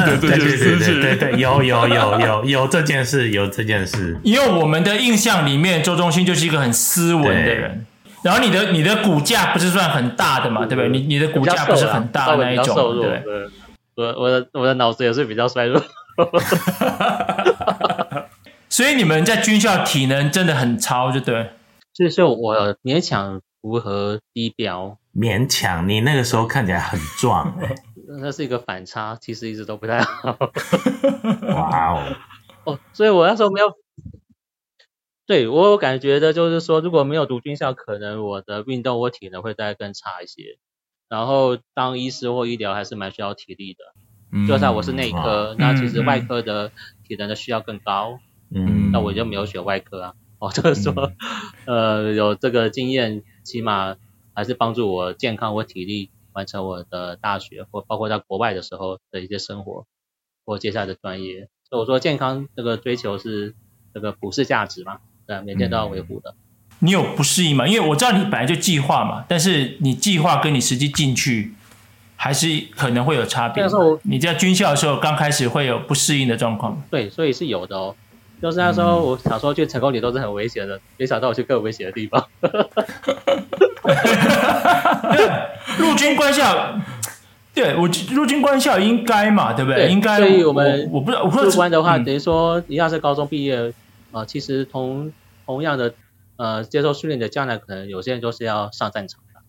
[0.00, 4.18] 得这件事情，对对对，有有有有有这件事，有这件事。
[4.24, 7.86] 因为我们的印象里面，周中兴就是一个很斯文的人。
[8.24, 10.88] 然后你的你的骨架不是算很大的嘛，对不对？
[10.88, 13.22] 你你的骨架不是很大的那一种，对。
[13.96, 15.82] 我我的我的脑子也是比较衰弱。
[18.68, 21.50] 所以你们在军校体能真的很超，就对。
[21.92, 24.98] 就是我勉强符合低标。
[25.14, 27.56] 勉强，你那个时候看起来很壮
[28.20, 30.36] 那是一个反差，其实一直都不太好。
[31.54, 32.02] 哇哦！
[32.64, 33.72] 哦，所以我那时候没有，
[35.26, 40.58] 对我有感觉的就是说，如果没有读军校，可能我的运动我体能会再更差一些。
[41.14, 43.84] 然后当医师或医疗还是蛮需要体力的。
[44.32, 46.72] 嗯，就算我是内科，那其实外科的
[47.06, 48.18] 体能的需要更高。
[48.50, 50.14] 嗯，那我就没有选外科啊。
[50.40, 51.12] 哦，就是说，
[51.66, 53.96] 呃，有这个经验，起码
[54.34, 56.10] 还是帮助我健康或体力。
[56.34, 59.86] 完成我的大学，或包括在国外的时候的一些生活，
[60.44, 61.48] 或接下来的专业。
[61.70, 63.54] 所以我说健康这个追求是
[63.94, 64.98] 这个普世价值嘛，
[65.28, 66.34] 对，每天都要维护的。
[66.84, 67.66] 你有不适应吗？
[67.66, 71.54] 因为我知道你本来就计划嘛，但是你计划跟你实际进去
[72.14, 73.62] 还是可能会有差别。
[73.62, 76.82] 那时候你在军校的时候刚开始会有不适应的状况。
[76.90, 77.96] 对，所以是有的哦。
[78.42, 82.22] 就是那时候我想说去成功岭都是很危险的，没想到我去更危险的地方。
[85.78, 86.78] 陆军官校，
[87.54, 89.86] 对我陆军官校应该嘛，对不对？
[89.86, 90.18] 对应该。
[90.18, 93.56] 所以我们我，我不知道，入关的话，等于说你要是高中毕业
[94.12, 95.10] 啊、呃，其实同
[95.46, 95.94] 同样的
[96.36, 99.40] 呃接受训练的将来，可能有些人就是要上战场的。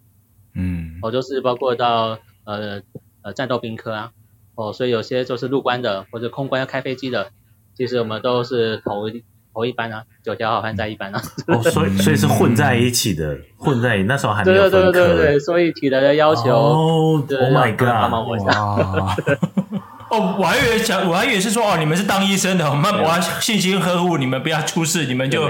[0.56, 1.00] 嗯。
[1.02, 2.82] 哦，就是包括到呃
[3.22, 4.12] 呃战斗兵科啊，
[4.56, 7.32] 哦，所以有些就是陆官的或者空官要开飞机的，
[7.76, 9.24] 其实我们都是头一。
[9.58, 14.92] 头一班啊，九条好汉在一班啊，哦，所以所以是混在一起的，混在那时候还没有分科。
[14.92, 18.52] 对对对对对，所以体能的要求，哦，Oh my God，帮忙我一下。
[20.12, 25.50] 哦，我还以为想，我还以为是说，哦，你们是当医生的，我们我要细心呵护你们，不要出事，你们就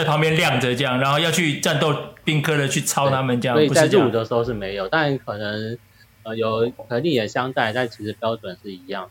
[0.00, 3.56] 在旁边晾着这样，然后要去战斗兵科的去抄他们这样。
[3.56, 5.78] 所以在入伍的时候是没有，但可能
[6.24, 9.08] 呃有可能力也相待，但其实标准是一样。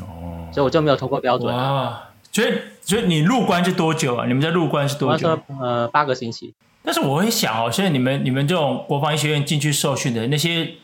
[0.00, 2.10] 哦，所以我就没有通过标准啊。
[2.32, 2.52] 所以，
[2.82, 4.26] 所以你入关是多久啊？
[4.26, 5.38] 你们在入关是多久？
[5.60, 6.52] 呃，八个星期。
[6.82, 10.74] 但是我会想哦，现在你们你们这种国防医学院进去受训的那些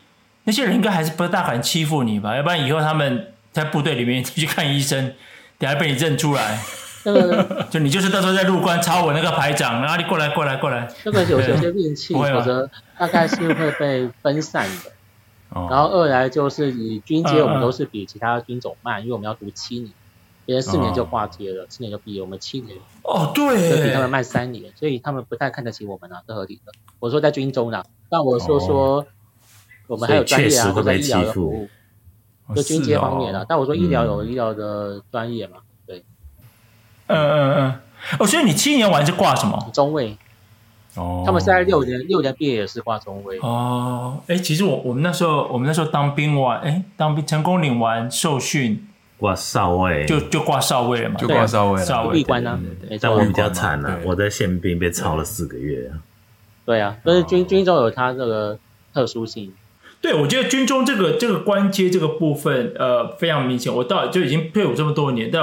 [0.45, 2.35] 那些人，应该还是不大敢欺负你吧？
[2.35, 5.13] 要不然以后他们在部队里面去看医生，
[5.59, 6.59] 等下被你认出来，
[7.69, 10.87] 就你就是到时候在入关抄我那个排长，然后你过来过来过来。
[11.03, 14.91] 这个有些运气，否则大概是会被分散的。
[15.69, 19.91] 然后二来就是以军阶，我们都是比其他军种慢，因为我们要读七年。
[20.45, 26.73] 别人四年就挂阶了，四、哦、年就毕业，我们七年哦，对，就比他们慢三年，所以他们不太看得起我们啊，是合理的。
[26.99, 29.05] 我说在军中呢，但我说说
[29.87, 31.69] 我们还有专业啊，或者医疗的服务，
[32.53, 33.43] 就军阶方面啊。
[33.43, 35.72] 哦、但我说医疗有医疗的专业嘛，对。
[37.07, 37.79] 嗯嗯嗯，
[38.19, 39.69] 哦，所以你七年完是挂什么？
[39.73, 40.17] 中尉。
[40.95, 41.23] 哦。
[41.25, 43.39] 他们现在六年六年毕业也是挂中尉。
[43.41, 48.87] 哦，哎，其实我我们那时候我们那时候当兵完，哎，当兵成功领完受训。
[49.15, 51.85] 挂少尉，就就挂少尉了嘛，就挂少尉了。
[51.85, 52.59] 少尉官呢？
[52.99, 56.03] 但我比较惨了，我在宪兵被操了四个月啊。
[56.65, 58.59] 对啊，但是军军中有它这个
[58.93, 59.53] 特殊性。
[60.01, 63.73] 对，我觉得军中这个这个官阶这个部分，呃，非常明显。
[63.73, 65.41] 我到就已经退伍这么多年，但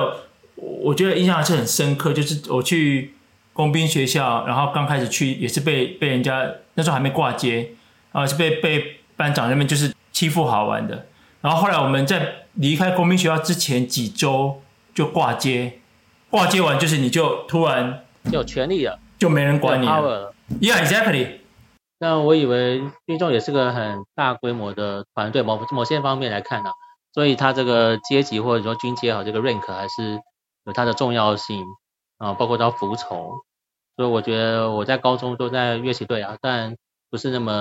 [0.61, 2.13] 我觉得印象还是很深刻。
[2.13, 3.15] 就是我去
[3.53, 7.71] 工兵学校，然后刚开始去也是被被人家那时候还没挂阶，
[8.13, 11.07] 然后是被被班长那边就是欺负好玩的。
[11.41, 14.61] 然后后来我们在离开工兵学校之前几周
[14.95, 15.81] 就挂阶，
[16.29, 20.35] 挂阶完就是你就突然有权利了，就没人管你了。
[20.61, 21.41] Yeah, exactly。
[21.99, 26.73] 那我以为军中也是个很大规模的团队，某某些方面来看呢、啊，
[27.13, 30.19] 所以他这个阶级或者说军阶啊，这个 rank 还是
[30.65, 31.65] 有它的重要性
[32.19, 33.31] 啊，包括到服从。
[33.97, 36.77] 所以我觉得我在高中都在乐器队啊，但。
[37.13, 37.53] 不是那么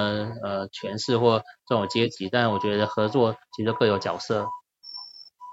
[0.44, 4.46] 呃权势或这种阶级，但我觉得合作其实各有角色，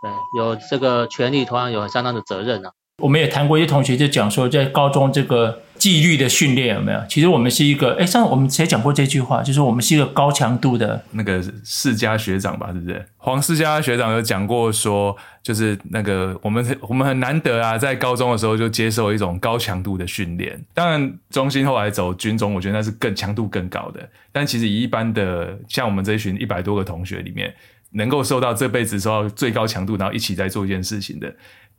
[0.03, 2.73] 对，有这个权利，同样有相当的责任啊。
[3.03, 7.01] 我们也谈过一些同学就讲说，在高中这个纪律的训练有没有？
[7.11, 9.43] 其实我们是一个，哎，上次我们谁讲过这句话？
[9.43, 13.05] 就是我们是一个高强度的那个世家学长吧，是不是？
[13.19, 20.59] 黄世家学长有讲过说，就是那个我们我们很难得啊，在高中的时候就接受一种高强度的训练。
[20.73, 24.09] 当然，中心后来走军中，我觉得那是更强度更高的。
[24.33, 27.55] 但其实以一般的像我们这一群一百多个同学里面，
[27.91, 31.31] 能够受到这辈子受到最高强度，然后一起在做一件事情的。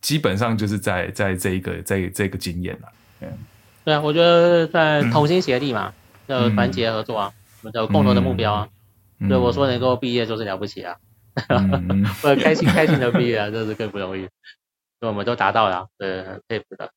[0.02, 2.88] 基本上就是在在这一个在这个经验了，
[3.20, 3.30] 对，
[3.86, 5.94] 对啊，我觉得在同心协力嘛，
[6.28, 7.32] 要团结合作啊，
[7.62, 8.70] 我们有共同的目标啊，
[9.28, 10.96] 所以我说能够毕业就是了不起啊，
[11.50, 14.28] 嗯、 我开心开心的毕业啊， 这是更不容易。
[15.00, 16.90] 所以我们都达到了，对，很佩服的。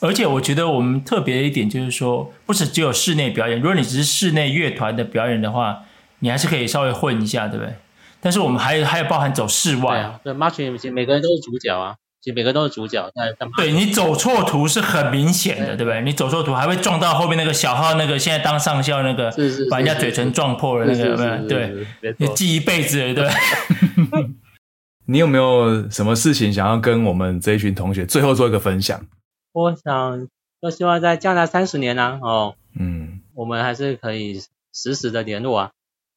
[0.00, 5.84] 而且我觉得我们特别的一点就是说，不是只有室内表演，如果你只是室内乐团的表演的话，
[6.18, 7.74] 你还是可以稍微混一下，对不对？
[8.20, 10.00] 但是我们还有还有包含走室外。
[10.00, 10.32] 啊，对
[10.78, 11.94] 实每个人都是主角啊。
[12.24, 16.00] 其实每个都是主角，在对你走错图是很明显的，对不对？
[16.00, 21.46] 你走错图还会撞到后面那个小号，那个现在当上校那个，是是，把人家嘴唇撞破了那个？
[21.46, 23.28] 对，你记一辈子了，对。
[25.04, 29.06] 你有没有什么事情想要跟我们这一群同学最后做一个分享？
[29.52, 30.26] 我想，
[30.62, 34.40] 就希望在将来三十年呢，哦，嗯，我们还是可以
[34.72, 35.70] 实时的联络啊。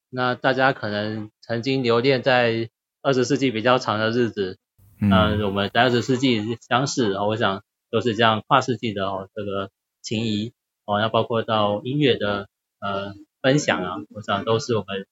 [0.10, 2.70] 那大家可能曾经留恋在
[3.02, 4.58] 二十世纪比较长的日子。
[5.00, 9.70] 嗯，呃、我们在二十世纪相识，我想都是这样跨世纪的哦，这个
[10.02, 10.54] 情谊
[10.86, 12.48] 哦，要包括到音乐的
[12.80, 15.06] 呃分享啊，我想都是我们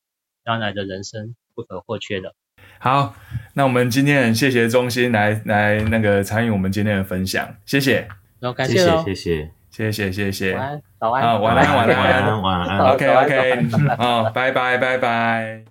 [0.43, 2.33] 将来的人生不可或缺的。
[2.79, 3.15] 好，
[3.53, 8.07] 那我们今天很谢谢中心来来那个参与我们今天的分享，谢谢，
[8.39, 9.91] 然后感谢喽，谢谢，谢。
[9.91, 15.65] 谢，谢谢，晚安，早安，啊，晚安，晚安，晚安， 晚安，晚安，OK OK，好，拜拜，拜拜。